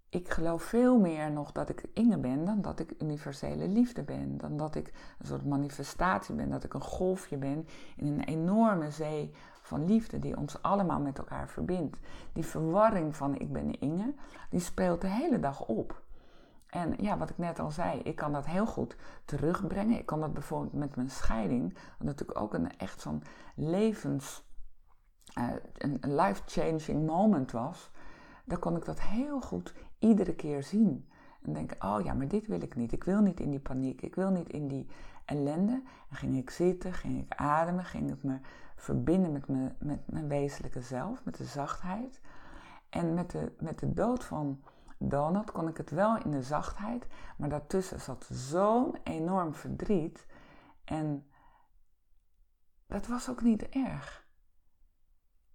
ik 0.08 0.30
geloof 0.30 0.62
veel 0.62 0.98
meer 0.98 1.30
nog 1.30 1.52
dat 1.52 1.68
ik 1.68 1.84
Inge 1.92 2.18
ben 2.18 2.44
dan 2.44 2.60
dat 2.62 2.78
ik 2.78 2.94
universele 2.98 3.68
liefde 3.68 4.02
ben. 4.02 4.38
Dan 4.38 4.56
dat 4.56 4.74
ik 4.74 4.92
een 5.18 5.26
soort 5.26 5.46
manifestatie 5.46 6.34
ben, 6.34 6.50
dat 6.50 6.64
ik 6.64 6.74
een 6.74 6.80
golfje 6.80 7.36
ben 7.36 7.66
in 7.96 8.06
een 8.06 8.24
enorme 8.24 8.90
zee 8.90 9.34
van 9.62 9.84
liefde 9.84 10.18
die 10.18 10.36
ons 10.36 10.62
allemaal 10.62 11.00
met 11.00 11.18
elkaar 11.18 11.48
verbindt. 11.48 11.96
Die 12.32 12.44
verwarring 12.44 13.16
van 13.16 13.38
ik 13.38 13.52
ben 13.52 13.80
Inge, 13.80 14.14
die 14.50 14.60
speelt 14.60 15.00
de 15.00 15.08
hele 15.08 15.40
dag 15.40 15.66
op. 15.66 16.02
En 16.70 16.94
ja, 16.96 17.18
wat 17.18 17.30
ik 17.30 17.38
net 17.38 17.59
al 17.59 17.70
zei, 17.70 18.00
ik 18.00 18.16
kan 18.16 18.33
dat 18.33 18.46
heel 18.46 18.66
goed 18.66 18.96
terugbrengen. 19.24 19.98
Ik 19.98 20.06
kan 20.06 20.20
dat 20.20 20.33
bijvoorbeeld 20.33 20.72
met 20.72 20.96
mijn 20.96 21.11
scheiding, 21.11 21.74
wat 21.98 22.06
natuurlijk 22.06 22.40
ook 22.40 22.54
een 22.54 22.78
echt 22.78 23.00
zo'n 23.00 23.22
levens, 23.54 24.48
uh, 25.38 25.48
een 25.78 25.98
life-changing 26.02 27.06
moment 27.06 27.50
was. 27.50 27.90
Dan 28.44 28.59
kon 28.59 28.76
ik 28.76 28.85
dat 28.85 29.00
heel 29.00 29.40
goed 29.40 29.74
iedere 29.98 30.35
keer 30.35 30.62
zien. 30.62 31.09
En 31.42 31.52
denken, 31.52 31.76
oh 31.83 32.04
ja, 32.04 32.14
maar 32.14 32.28
dit 32.28 32.46
wil 32.46 32.62
ik 32.62 32.76
niet. 32.76 32.92
Ik 32.92 33.04
wil 33.04 33.20
niet 33.20 33.40
in 33.40 33.50
die 33.50 33.61
paniek. 33.61 34.02
Ik 34.02 34.14
wil 34.14 34.30
niet 34.30 34.48
in 34.48 34.68
die 34.68 34.87
ellende. 35.24 35.83
En 36.11 36.16
ging 36.16 36.37
ik 36.37 36.50
zitten, 36.50 36.92
ging 36.92 37.18
ik 37.18 37.35
ademen, 37.35 37.85
ging 37.85 38.11
ik 38.11 38.22
me 38.22 38.38
verbinden 38.76 39.33
met, 39.33 39.48
me, 39.48 39.72
met 39.78 40.11
mijn 40.11 40.28
wezenlijke 40.28 40.80
zelf, 40.80 41.24
met 41.24 41.37
de 41.37 41.44
zachtheid. 41.44 42.20
En 42.88 43.14
met 43.14 43.30
de, 43.30 43.52
met 43.59 43.78
de 43.78 43.92
dood 43.92 44.24
van 44.24 44.61
Donald 45.02 45.50
kon 45.50 45.68
ik 45.68 45.76
het 45.76 45.90
wel 45.90 46.16
in 46.16 46.30
de 46.30 46.42
zachtheid, 46.42 47.06
maar 47.36 47.48
daartussen 47.48 48.00
zat 48.00 48.28
zo'n 48.30 48.96
enorm 49.02 49.54
verdriet. 49.54 50.26
En 50.84 51.26
dat 52.86 53.06
was 53.06 53.30
ook 53.30 53.42
niet 53.42 53.68
erg. 53.68 54.28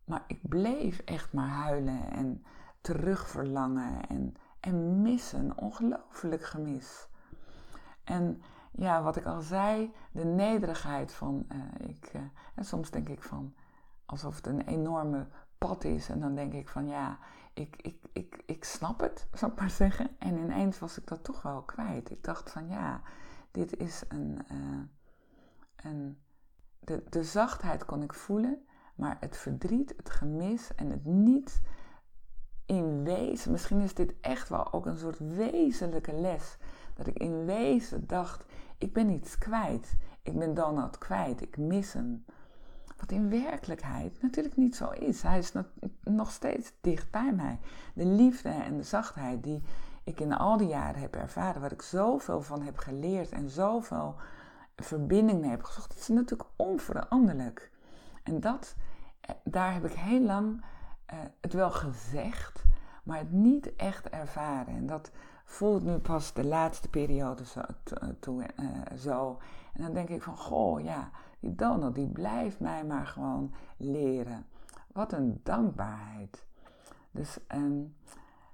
Maar 0.06 0.24
ik 0.28 0.50
bleef 0.50 1.00
echt 1.00 1.34
maar 1.34 1.48
huilen 1.48 2.12
en 2.12 2.46
terugverlangen 2.82 4.08
en, 4.08 4.34
en 4.60 5.02
missen, 5.02 5.58
ongelooflijk 5.58 6.44
gemis. 6.44 7.10
En 8.04 8.42
ja, 8.72 9.02
wat 9.04 9.16
ik 9.16 9.26
al 9.26 9.42
zei, 9.42 9.94
de 10.12 10.26
nederigheid 10.26 11.14
van, 11.14 11.46
uh, 11.52 11.90
ik, 11.90 12.14
uh, 12.16 12.22
en 12.56 12.66
soms 12.66 12.92
denk 12.92 13.10
ik 13.10 13.24
van, 13.24 13.56
alsof 14.06 14.36
het 14.36 14.48
een 14.48 14.62
enorme 14.62 15.28
pad 15.58 15.84
is. 15.84 16.10
En 16.10 16.20
dan 16.20 16.36
denk 16.36 16.54
ik 16.54 16.70
van, 16.70 16.88
ja, 16.88 17.20
ik, 17.56 17.76
ik, 17.82 17.98
ik, 18.14 18.44
ik 18.46 18.64
snap 18.64 19.00
het, 19.00 19.28
zou 19.40 19.52
ik 19.52 19.60
maar 19.60 19.70
zeggen. 19.70 20.10
En 20.20 20.38
ineens 20.38 20.80
was 20.80 20.98
ik 20.98 21.08
dat 21.08 21.24
toch 21.24 21.42
wel 21.42 21.62
kwijt. 21.62 22.12
Ik 22.12 22.24
dacht 22.24 22.52
van 22.52 22.68
ja, 22.68 23.02
dit 23.52 23.78
is 23.78 24.04
een, 24.08 24.40
uh, 24.52 24.84
een 25.76 26.18
de, 26.86 27.04
de 27.10 27.24
zachtheid 27.24 27.86
kon 27.86 28.04
ik 28.04 28.14
voelen, 28.14 28.66
maar 28.96 29.18
het 29.20 29.38
verdriet, 29.38 29.94
het 29.98 30.10
gemis 30.10 30.76
en 30.76 30.90
het 30.90 31.06
niet 31.06 31.62
in 32.66 33.04
wezen, 33.04 33.52
misschien 33.52 33.80
is 33.80 33.94
dit 33.94 34.14
echt 34.22 34.50
wel 34.50 34.74
ook 34.74 34.86
een 34.86 34.98
soort 34.98 35.20
wezenlijke 35.20 36.14
les, 36.14 36.58
dat 36.94 37.08
ik 37.08 37.18
in 37.20 37.46
wezen 37.46 38.08
dacht, 38.08 38.46
ik 38.78 38.94
ben 38.94 39.10
iets 39.10 39.38
kwijt, 39.38 39.96
ik 40.22 40.38
ben 40.38 40.54
Donald 40.54 40.98
kwijt, 40.98 41.42
ik 41.42 41.58
mis 41.58 41.94
hem. 41.94 42.26
Wat 42.98 43.12
in 43.12 43.30
werkelijkheid 43.30 44.22
natuurlijk 44.22 44.58
niet 44.58 44.76
zo 44.76 44.90
is. 44.90 45.22
Hij 45.22 45.38
is 45.38 45.52
nog 46.04 46.32
steeds 46.32 46.74
dicht 46.82 47.12
bij 47.12 47.34
mij. 47.34 47.60
De 47.94 48.06
liefde 48.06 48.50
en 48.50 48.78
de 48.78 48.84
zachtheid 48.84 49.44
die 49.44 49.64
ik 50.04 50.20
in 50.20 50.34
al 50.34 50.58
die 50.58 50.68
jaren 50.68 51.02
heb 51.02 51.16
ervaren, 51.16 51.62
waar 51.62 51.72
ik 51.72 51.82
zoveel 51.82 52.42
van 52.42 52.62
heb 52.62 52.78
geleerd 52.78 53.32
en 53.32 53.50
zoveel 53.50 54.16
verbinding 54.76 55.42
mee 55.42 55.50
heb 55.50 55.64
gezocht, 55.64 55.90
dat 55.90 55.98
is 55.98 56.08
natuurlijk 56.08 56.50
onveranderlijk. 56.56 57.72
En 58.24 58.40
dat, 58.40 58.76
eh, 59.20 59.36
daar 59.44 59.74
heb 59.74 59.86
ik 59.86 59.94
heel 59.94 60.22
lang 60.22 60.64
uh, 61.14 61.20
het 61.42 61.54
wel 61.54 61.72
gezegd, 61.72 62.64
maar 63.04 63.18
het 63.18 63.32
niet 63.32 63.76
echt 63.76 64.10
ervaren. 64.10 64.76
En 64.76 64.86
dat 64.86 65.12
voelt 65.44 65.84
nu 65.84 65.98
pas 65.98 66.34
de 66.34 66.46
laatste 66.46 66.90
periode 66.90 67.46
zo, 67.46 67.62
toe, 68.20 68.46
uh, 68.60 68.98
zo. 68.98 69.40
En 69.74 69.82
dan 69.84 69.94
denk 69.94 70.10
ik 70.10 70.22
van, 70.22 70.38
goh, 70.38 70.84
ja, 70.84 71.10
die 71.40 71.56
Donald, 71.56 71.96
die 71.96 72.08
blijft 72.08 72.60
mij 72.60 72.86
maar 72.86 73.08
gewoon 73.08 73.54
leren. 73.78 74.46
Wat 74.94 75.14
een 75.14 75.40
dankbaarheid. 75.44 76.46
Dus, 77.12 77.38
um, 77.48 77.96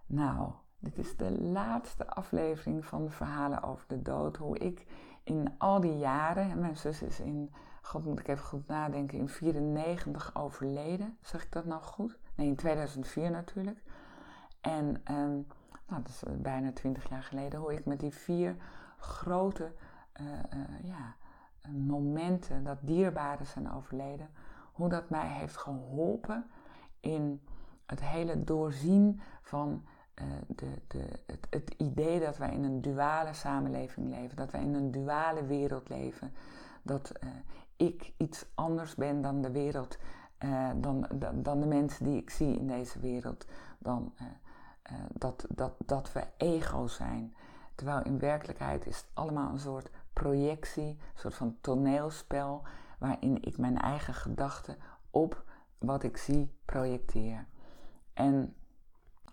nou, 0.06 0.52
dit 0.80 0.98
is 0.98 1.18
de 1.18 1.32
laatste 1.42 2.08
aflevering 2.08 2.86
van 2.86 3.04
de 3.04 3.12
verhalen 3.12 3.64
over 3.64 3.86
de 3.88 4.02
dood. 4.02 4.38
Hoe 4.38 4.58
ik 4.58 4.86
in 5.24 5.54
al 5.58 5.80
die 5.80 5.98
jaren, 5.98 6.60
mijn 6.60 6.78
zus 6.78 7.02
is 7.02 7.20
in, 7.20 7.54
god 7.82 8.06
moet 8.06 8.20
ik 8.20 8.28
even 8.28 8.46
goed 8.46 8.68
nadenken, 8.68 9.18
in 9.18 9.30
94 9.30 10.36
overleden. 10.36 11.18
Zeg 11.22 11.44
ik 11.44 11.52
dat 11.52 11.66
nou 11.66 11.82
goed? 11.82 12.20
Nee, 12.36 12.48
in 12.48 12.56
2004 12.56 13.32
natuurlijk. 13.32 13.84
En 14.62 14.86
um, 15.12 15.48
nou, 15.88 16.02
dat 16.04 16.08
is 16.08 16.24
bijna 16.38 16.72
20 16.72 17.10
jaar 17.10 17.24
geleden, 17.24 17.60
hoe 17.60 17.74
ik 17.74 17.86
met 17.86 18.00
die 18.00 18.14
vier 18.14 18.56
grote 18.98 19.74
uh, 20.22 20.28
uh, 20.28 20.84
ja, 20.84 21.16
momenten 21.70 22.64
dat 22.64 22.78
dierbaren 22.82 23.46
zijn 23.46 23.72
overleden, 23.72 24.30
hoe 24.72 24.90
dat 24.90 25.10
mij 25.10 25.28
heeft 25.28 25.58
geholpen 25.58 26.46
in 27.00 27.42
het 27.86 28.02
hele 28.02 28.44
doorzien 28.44 29.22
van 29.42 29.86
uh, 30.16 30.26
de, 30.48 30.72
de, 30.88 31.20
het, 31.26 31.48
het, 31.50 31.74
idee 31.78 32.20
dat 32.20 32.38
wij 32.38 32.54
in 32.54 32.64
een 32.64 32.82
duale 32.82 33.34
samenleving 33.34 34.10
leven, 34.10 34.36
dat 34.36 34.52
wij 34.52 34.62
in 34.62 34.74
een 34.74 34.92
duale 34.92 35.46
wereld 35.46 35.90
leven, 35.90 36.34
dat 36.82 37.12
uh, 37.24 37.30
ik 37.76 38.14
iets 38.18 38.46
anders 38.56 38.96
ben 38.96 39.22
dan 39.22 39.42
de 39.42 39.52
wereld, 39.52 39.98
dan, 40.76 41.08
dan, 41.14 41.42
dan, 41.42 41.60
de 41.60 41.66
mensen 41.66 42.06
die 42.06 42.22
ik 42.22 42.30
zie 42.30 42.58
in 42.58 42.68
deze 42.68 43.00
wereld, 43.00 43.46
dan 43.80 44.14
dat, 45.14 45.46
dat, 45.50 45.74
dat 45.86 46.12
we 46.12 46.24
ego 46.38 46.88
zijn. 46.88 47.36
Terwijl 47.76 48.02
in 48.04 48.20
werkelijkheid 48.20 48.86
is 48.86 48.98
het 48.98 49.08
allemaal 49.14 49.52
een 49.52 49.60
soort 49.60 49.90
projectie, 50.22 50.88
een 50.88 51.20
soort 51.20 51.36
van 51.36 51.58
toneelspel, 51.62 52.62
waarin 53.00 53.38
ik 53.42 53.58
mijn 53.58 53.78
eigen 53.78 54.14
gedachten 54.14 54.78
op 55.10 55.44
wat 55.78 56.04
ik 56.04 56.18
zie 56.18 56.52
projecteer. 56.66 57.46
En 58.14 58.56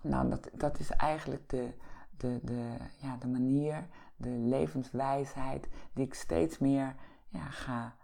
nou, 0.01 0.29
dat, 0.29 0.51
dat 0.53 0.79
is 0.79 0.91
eigenlijk 0.91 1.49
de, 1.49 1.73
de, 2.17 2.41
de, 2.43 2.77
ja, 2.97 3.17
de 3.17 3.27
manier, 3.27 3.87
de 4.17 4.29
levenswijsheid 4.29 5.69
die 5.93 6.05
ik 6.05 6.15
steeds 6.15 6.59
meer 6.59 6.95
ja, 7.29 7.51
ga 7.51 7.95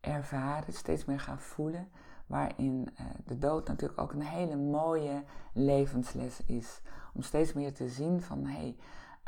ervaren, 0.00 0.72
steeds 0.72 1.04
meer 1.04 1.20
ga 1.20 1.38
voelen. 1.38 1.88
Waarin 2.26 2.88
uh, 3.00 3.06
de 3.24 3.38
dood 3.38 3.68
natuurlijk 3.68 4.00
ook 4.00 4.12
een 4.12 4.22
hele 4.22 4.56
mooie 4.56 5.24
levensles 5.52 6.40
is. 6.46 6.80
Om 7.12 7.22
steeds 7.22 7.52
meer 7.52 7.74
te 7.74 7.88
zien 7.88 8.22
van 8.22 8.46
hé, 8.46 8.58
hey, 8.58 8.76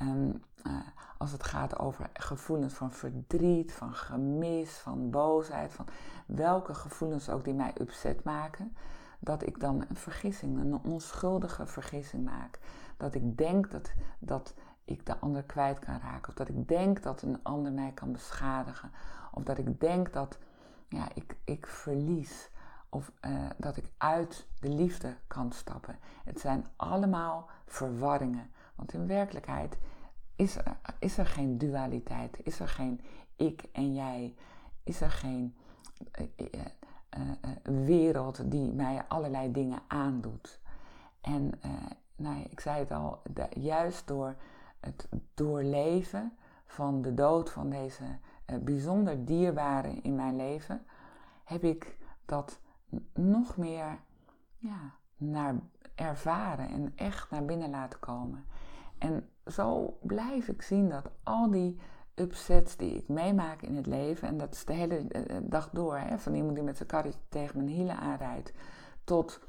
um, 0.00 0.42
uh, 0.66 0.72
als 1.18 1.32
het 1.32 1.44
gaat 1.44 1.78
over 1.78 2.10
gevoelens 2.12 2.74
van 2.74 2.92
verdriet, 2.92 3.72
van 3.72 3.94
gemis, 3.94 4.78
van 4.78 5.10
boosheid, 5.10 5.72
van 5.72 5.86
welke 6.26 6.74
gevoelens 6.74 7.28
ook 7.28 7.44
die 7.44 7.54
mij 7.54 7.72
upset 7.80 8.24
maken, 8.24 8.76
dat 9.18 9.46
ik 9.46 9.60
dan 9.60 9.84
een 9.88 9.96
vergissing, 9.96 10.58
een 10.58 10.80
onschuldige 10.84 11.66
vergissing 11.66 12.24
maak. 12.24 12.58
Dat 12.96 13.14
ik 13.14 13.38
denk 13.38 13.70
dat, 13.70 13.92
dat 14.18 14.54
ik 14.84 15.06
de 15.06 15.18
ander 15.18 15.42
kwijt 15.42 15.78
kan 15.78 16.00
raken. 16.00 16.28
Of 16.28 16.34
dat 16.34 16.48
ik 16.48 16.68
denk 16.68 17.02
dat 17.02 17.22
een 17.22 17.42
ander 17.42 17.72
mij 17.72 17.92
kan 17.92 18.12
beschadigen. 18.12 18.90
Of 19.32 19.42
dat 19.42 19.58
ik 19.58 19.80
denk 19.80 20.12
dat 20.12 20.38
ja, 20.88 21.08
ik, 21.14 21.36
ik 21.44 21.66
verlies. 21.66 22.50
Of 22.88 23.12
uh, 23.20 23.46
dat 23.56 23.76
ik 23.76 23.90
uit 23.96 24.46
de 24.60 24.68
liefde 24.68 25.14
kan 25.26 25.52
stappen. 25.52 25.98
Het 26.24 26.40
zijn 26.40 26.66
allemaal 26.76 27.48
verwarringen. 27.66 28.50
Want 28.78 28.92
in 28.92 29.06
werkelijkheid 29.06 29.78
is 30.36 30.56
er, 30.56 30.76
is 30.98 31.18
er 31.18 31.26
geen 31.26 31.58
dualiteit. 31.58 32.38
Is 32.42 32.60
er 32.60 32.68
geen 32.68 33.00
ik 33.36 33.64
en 33.72 33.94
jij. 33.94 34.34
Is 34.84 35.00
er 35.00 35.10
geen 35.10 35.54
uh, 36.20 36.48
uh, 37.18 37.86
wereld 37.86 38.50
die 38.50 38.72
mij 38.72 39.04
allerlei 39.08 39.52
dingen 39.52 39.82
aandoet. 39.86 40.60
En 41.20 41.60
nou, 42.16 42.42
ik 42.50 42.60
zei 42.60 42.78
het 42.78 42.90
al, 42.90 43.22
juist 43.50 44.06
door 44.06 44.34
het 44.80 45.08
doorleven 45.34 46.32
van 46.66 47.02
de 47.02 47.14
dood 47.14 47.50
van 47.50 47.70
deze 47.70 48.04
bijzonder 48.60 49.24
dierbare 49.24 50.00
in 50.02 50.14
mijn 50.14 50.36
leven, 50.36 50.86
heb 51.44 51.64
ik 51.64 51.96
dat 52.24 52.60
nog 53.14 53.56
meer 53.56 53.98
ja, 54.56 54.94
naar 55.16 55.54
ervaren 55.94 56.68
en 56.68 56.92
echt 56.96 57.30
naar 57.30 57.44
binnen 57.44 57.70
laten 57.70 58.00
komen. 58.00 58.44
En 58.98 59.28
zo 59.46 59.98
blijf 60.02 60.48
ik 60.48 60.62
zien 60.62 60.88
dat 60.88 61.10
al 61.22 61.50
die 61.50 61.80
upsets 62.14 62.76
die 62.76 62.94
ik 62.94 63.08
meemaak 63.08 63.62
in 63.62 63.76
het 63.76 63.86
leven, 63.86 64.28
en 64.28 64.38
dat 64.38 64.54
is 64.54 64.64
de 64.64 64.72
hele 64.72 64.96
eh, 64.96 65.36
eh, 65.36 65.42
dag 65.46 65.70
door, 65.70 65.98
hè, 65.98 66.18
van 66.18 66.34
iemand 66.34 66.54
die 66.54 66.64
met 66.64 66.76
zijn 66.76 66.88
karretje 66.88 67.20
tegen 67.28 67.56
mijn 67.56 67.68
hielen 67.68 67.96
aanrijdt, 67.96 68.52
tot 69.04 69.40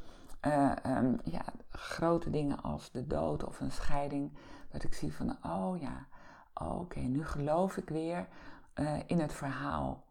uh, 0.48 0.72
um, 0.86 1.20
ja, 1.24 1.46
grote 1.70 2.30
dingen 2.30 2.62
als 2.62 2.92
de 2.92 3.08
dood 3.08 3.44
of 3.44 3.60
een 3.60 3.72
scheiding, 3.72 4.32
dat 4.72 4.84
ik 4.84 4.94
zie 4.94 5.14
van, 5.14 5.38
oh 5.44 5.80
ja, 5.80 6.08
oké, 6.54 7.00
nu 7.00 7.26
geloof 7.26 7.78
ik 7.78 7.90
weer 7.90 8.28
in 9.06 9.20
het 9.20 9.34
verhaal. 9.34 10.04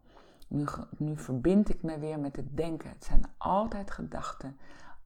Nu, 0.47 0.65
nu 0.97 1.17
verbind 1.17 1.69
ik 1.69 1.83
me 1.83 1.99
weer 1.99 2.19
met 2.19 2.35
het 2.35 2.57
denken. 2.57 2.89
Het 2.89 3.03
zijn 3.03 3.23
altijd 3.37 3.91
gedachten. 3.91 4.57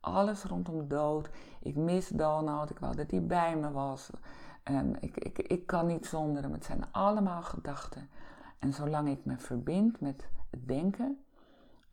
Alles 0.04 0.44
rondom 0.44 0.88
dood. 0.88 1.30
Ik 1.60 1.76
mis 1.76 2.08
Donald. 2.08 2.70
Ik 2.70 2.80
wou 2.80 2.96
dat 2.96 3.12
hij 3.12 3.24
bij 3.26 3.56
me 3.56 3.72
was. 3.72 4.10
Um, 4.72 4.96
ik, 5.00 5.18
ik, 5.18 5.40
ik 5.40 5.68
kan 5.68 5.88
niet 5.88 6.06
zonder 6.06 6.44
hem. 6.44 6.54
Het 6.54 6.66
zijn 6.66 6.92
allemaal 6.92 7.42
gedachten. 7.42 8.10
En 8.60 8.74
zolang 8.74 9.10
ik 9.10 9.26
me 9.26 9.38
verbind 9.38 10.00
met 10.00 10.28
het 10.50 10.68
denken, 10.68 11.24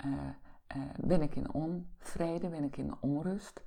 uh, 0.06 0.12
uh, 0.12 0.82
ben 1.00 1.22
ik 1.22 1.36
in 1.36 1.52
onvrede, 1.52 2.48
ben 2.48 2.64
ik 2.64 2.76
in 2.76 2.94
onrust. 3.00 3.62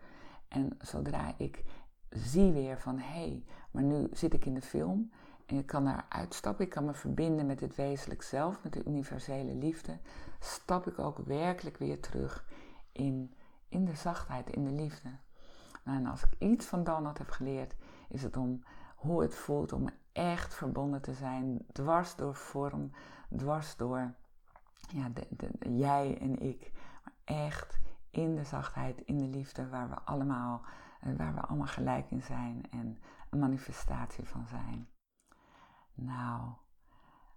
En 0.48 0.78
zodra 0.82 1.34
ik 1.38 1.64
zie 2.10 2.52
weer 2.52 2.80
van 2.80 2.98
hé, 2.98 3.20
hey, 3.20 3.44
maar 3.72 3.84
nu 3.84 4.08
zit 4.12 4.34
ik 4.34 4.46
in 4.46 4.54
de 4.54 4.62
film 4.62 5.12
en 5.46 5.58
ik 5.58 5.66
kan 5.66 5.86
daar 5.86 6.06
uitstappen, 6.10 6.66
ik 6.66 6.72
kan 6.72 6.86
me 6.86 6.94
verbinden 6.94 7.46
met 7.46 7.60
het 7.60 7.76
wezenlijk 7.76 8.22
zelf, 8.22 8.64
met 8.64 8.74
de 8.74 8.84
universele 8.84 9.56
liefde, 9.56 9.98
stap 10.40 10.88
ik 10.88 11.00
ook 11.00 11.18
werkelijk 11.18 11.78
weer 11.78 12.00
terug 12.00 12.46
in, 12.92 13.34
in 13.74 13.86
de 13.86 13.96
zachtheid, 13.96 14.50
in 14.50 14.64
de 14.64 14.72
liefde. 14.72 15.10
En 15.84 16.06
als 16.06 16.24
ik 16.24 16.36
iets 16.40 16.66
van 16.66 16.84
Donald 16.84 17.18
heb 17.18 17.30
geleerd, 17.30 17.76
is 18.08 18.24
het 18.24 18.38
om 18.38 18.64
hoe 18.96 19.22
het 19.22 19.36
voelt 19.36 19.74
om 19.74 19.90
echt 20.12 20.54
verbonden 20.54 21.02
te 21.02 21.14
zijn, 21.14 21.66
dwars 21.72 22.16
door 22.16 22.36
vorm, 22.36 22.92
dwars 23.38 23.76
door 23.76 24.14
ja, 24.88 25.10
de, 25.10 25.50
jij 25.78 26.18
en 26.20 26.40
ik, 26.40 26.72
maar 27.04 27.14
echt 27.38 27.80
in 28.10 28.36
de 28.36 28.44
zachtheid, 28.44 29.02
in 29.02 29.18
de 29.18 29.28
liefde, 29.28 29.70
waar 29.70 29.90
we 29.90 29.96
allemaal, 29.96 30.62
eh, 31.02 31.16
waar 31.18 31.34
we 31.34 31.42
allemaal 31.42 31.68
gelijk 31.68 32.12
in 32.12 32.22
zijn 32.22 32.64
en 32.72 32.98
een 33.30 33.40
manifestatie 33.40 34.28
van 34.28 34.48
zijn. 34.48 34.88
Nou, 35.94 36.42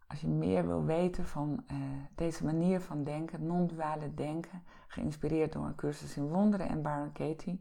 als 0.07 0.21
je 0.21 0.29
meer 0.29 0.67
wil 0.67 0.85
weten 0.85 1.25
van 1.25 1.63
uh, 1.73 1.77
deze 2.15 2.45
manier 2.45 2.81
van 2.81 3.05
denken, 3.05 3.47
non-duale 3.47 4.15
denken, 4.15 4.63
geïnspireerd 4.87 5.53
door 5.53 5.67
een 5.67 5.75
cursus 5.75 6.17
in 6.17 6.29
wonderen 6.29 6.69
en 6.69 6.83
Baron 6.83 7.13
Katie, 7.13 7.61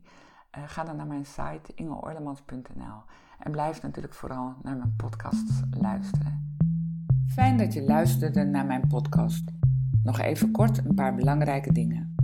uh, 0.58 0.64
ga 0.68 0.84
dan 0.84 0.96
naar 0.96 1.08
mijn 1.08 1.26
site 1.26 1.74
ingeorlemans.nl 1.76 3.02
en 3.40 3.52
blijf 3.52 3.82
natuurlijk 3.82 4.14
vooral 4.14 4.54
naar 4.64 4.78
mijn 4.78 4.94
podcasts 4.98 5.62
luisteren. 5.80 6.58
Fijn 7.28 7.58
dat 7.58 7.74
je 7.74 7.84
luisterde 7.84 8.44
naar 8.44 8.66
mijn 8.66 8.88
podcast. 8.88 9.44
Nog 10.04 10.20
even 10.20 10.52
kort 10.52 10.86
een 10.86 10.96
paar 10.96 11.16
belangrijke 11.16 11.72
dingen. 11.72 12.16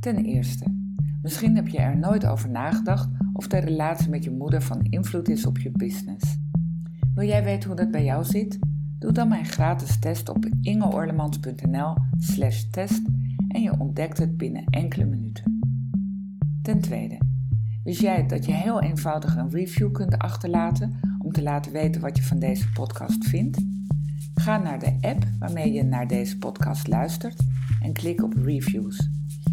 Ten 0.00 0.16
eerste, 0.16 0.94
misschien 1.22 1.56
heb 1.56 1.68
je 1.68 1.78
er 1.78 1.96
nooit 1.96 2.26
over 2.26 2.50
nagedacht 2.50 3.08
of 3.32 3.48
de 3.48 3.58
relatie 3.58 4.10
met 4.10 4.24
je 4.24 4.30
moeder 4.30 4.62
van 4.62 4.82
invloed 4.82 5.28
is 5.28 5.46
op 5.46 5.58
je 5.58 5.70
business. 5.70 6.38
Wil 7.14 7.26
jij 7.26 7.44
weten 7.44 7.68
hoe 7.68 7.78
dat 7.78 7.90
bij 7.90 8.04
jou 8.04 8.24
zit? 8.24 8.58
Doe 8.98 9.12
dan 9.12 9.28
mijn 9.28 9.44
gratis 9.44 9.98
test 9.98 10.28
op 10.28 10.46
ingeorlemans.nl 10.60 11.94
slash 12.18 12.62
test 12.62 13.02
en 13.48 13.62
je 13.62 13.78
ontdekt 13.78 14.18
het 14.18 14.36
binnen 14.36 14.64
enkele 14.64 15.04
minuten. 15.04 15.58
Ten 16.62 16.80
tweede, 16.80 17.18
wist 17.84 18.00
jij 18.00 18.26
dat 18.26 18.46
je 18.46 18.52
heel 18.52 18.82
eenvoudig 18.82 19.36
een 19.36 19.50
review 19.50 19.92
kunt 19.92 20.18
achterlaten 20.18 21.00
om 21.18 21.32
te 21.32 21.42
laten 21.42 21.72
weten 21.72 22.00
wat 22.00 22.16
je 22.16 22.22
van 22.22 22.38
deze 22.38 22.70
podcast 22.70 23.24
vindt? 23.24 23.64
Ga 24.34 24.58
naar 24.58 24.78
de 24.78 24.98
app 25.00 25.26
waarmee 25.38 25.72
je 25.72 25.82
naar 25.82 26.06
deze 26.06 26.38
podcast 26.38 26.86
luistert 26.86 27.42
en 27.80 27.92
klik 27.92 28.22
op 28.22 28.32
reviews. 28.34 29.08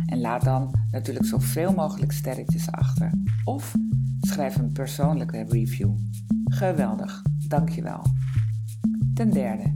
En 0.05 0.21
laat 0.21 0.43
dan 0.43 0.75
natuurlijk 0.91 1.25
zoveel 1.25 1.73
mogelijk 1.73 2.11
sterretjes 2.11 2.71
achter. 2.71 3.11
Of 3.43 3.75
schrijf 4.21 4.55
een 4.55 4.71
persoonlijke 4.71 5.45
review. 5.49 5.91
Geweldig, 6.45 7.21
dankjewel. 7.47 8.01
Ten 9.13 9.29
derde, 9.29 9.73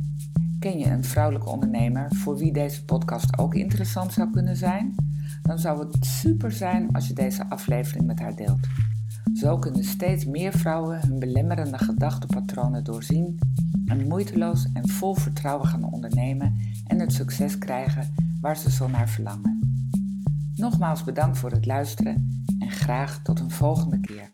ken 0.59 0.79
je 0.79 0.85
een 0.85 1.03
vrouwelijke 1.03 1.49
ondernemer 1.49 2.15
voor 2.15 2.38
wie 2.38 2.53
deze 2.53 2.85
podcast 2.85 3.38
ook 3.38 3.55
interessant 3.55 4.13
zou 4.13 4.31
kunnen 4.31 4.55
zijn? 4.55 4.95
Dan 5.41 5.59
zou 5.59 5.79
het 5.79 6.05
super 6.05 6.51
zijn 6.51 6.91
als 6.91 7.07
je 7.07 7.13
deze 7.13 7.49
aflevering 7.49 8.05
met 8.05 8.19
haar 8.19 8.35
deelt. 8.35 8.67
Zo 9.33 9.57
kunnen 9.57 9.83
steeds 9.83 10.25
meer 10.25 10.51
vrouwen 10.51 10.99
hun 10.99 11.19
belemmerende 11.19 11.77
gedachtepatronen 11.77 12.83
doorzien 12.83 13.39
en 13.85 14.07
moeiteloos 14.07 14.71
en 14.73 14.89
vol 14.89 15.15
vertrouwen 15.15 15.67
gaan 15.67 15.91
ondernemen 15.91 16.55
en 16.88 16.99
het 16.99 17.13
succes 17.13 17.57
krijgen 17.57 18.13
waar 18.41 18.57
ze 18.57 18.71
zo 18.71 18.88
naar 18.88 19.09
verlangen. 19.09 19.59
Nogmaals 20.55 21.03
bedankt 21.03 21.38
voor 21.38 21.51
het 21.51 21.65
luisteren 21.65 22.45
en 22.59 22.71
graag 22.71 23.21
tot 23.23 23.39
een 23.39 23.51
volgende 23.51 23.99
keer. 23.99 24.31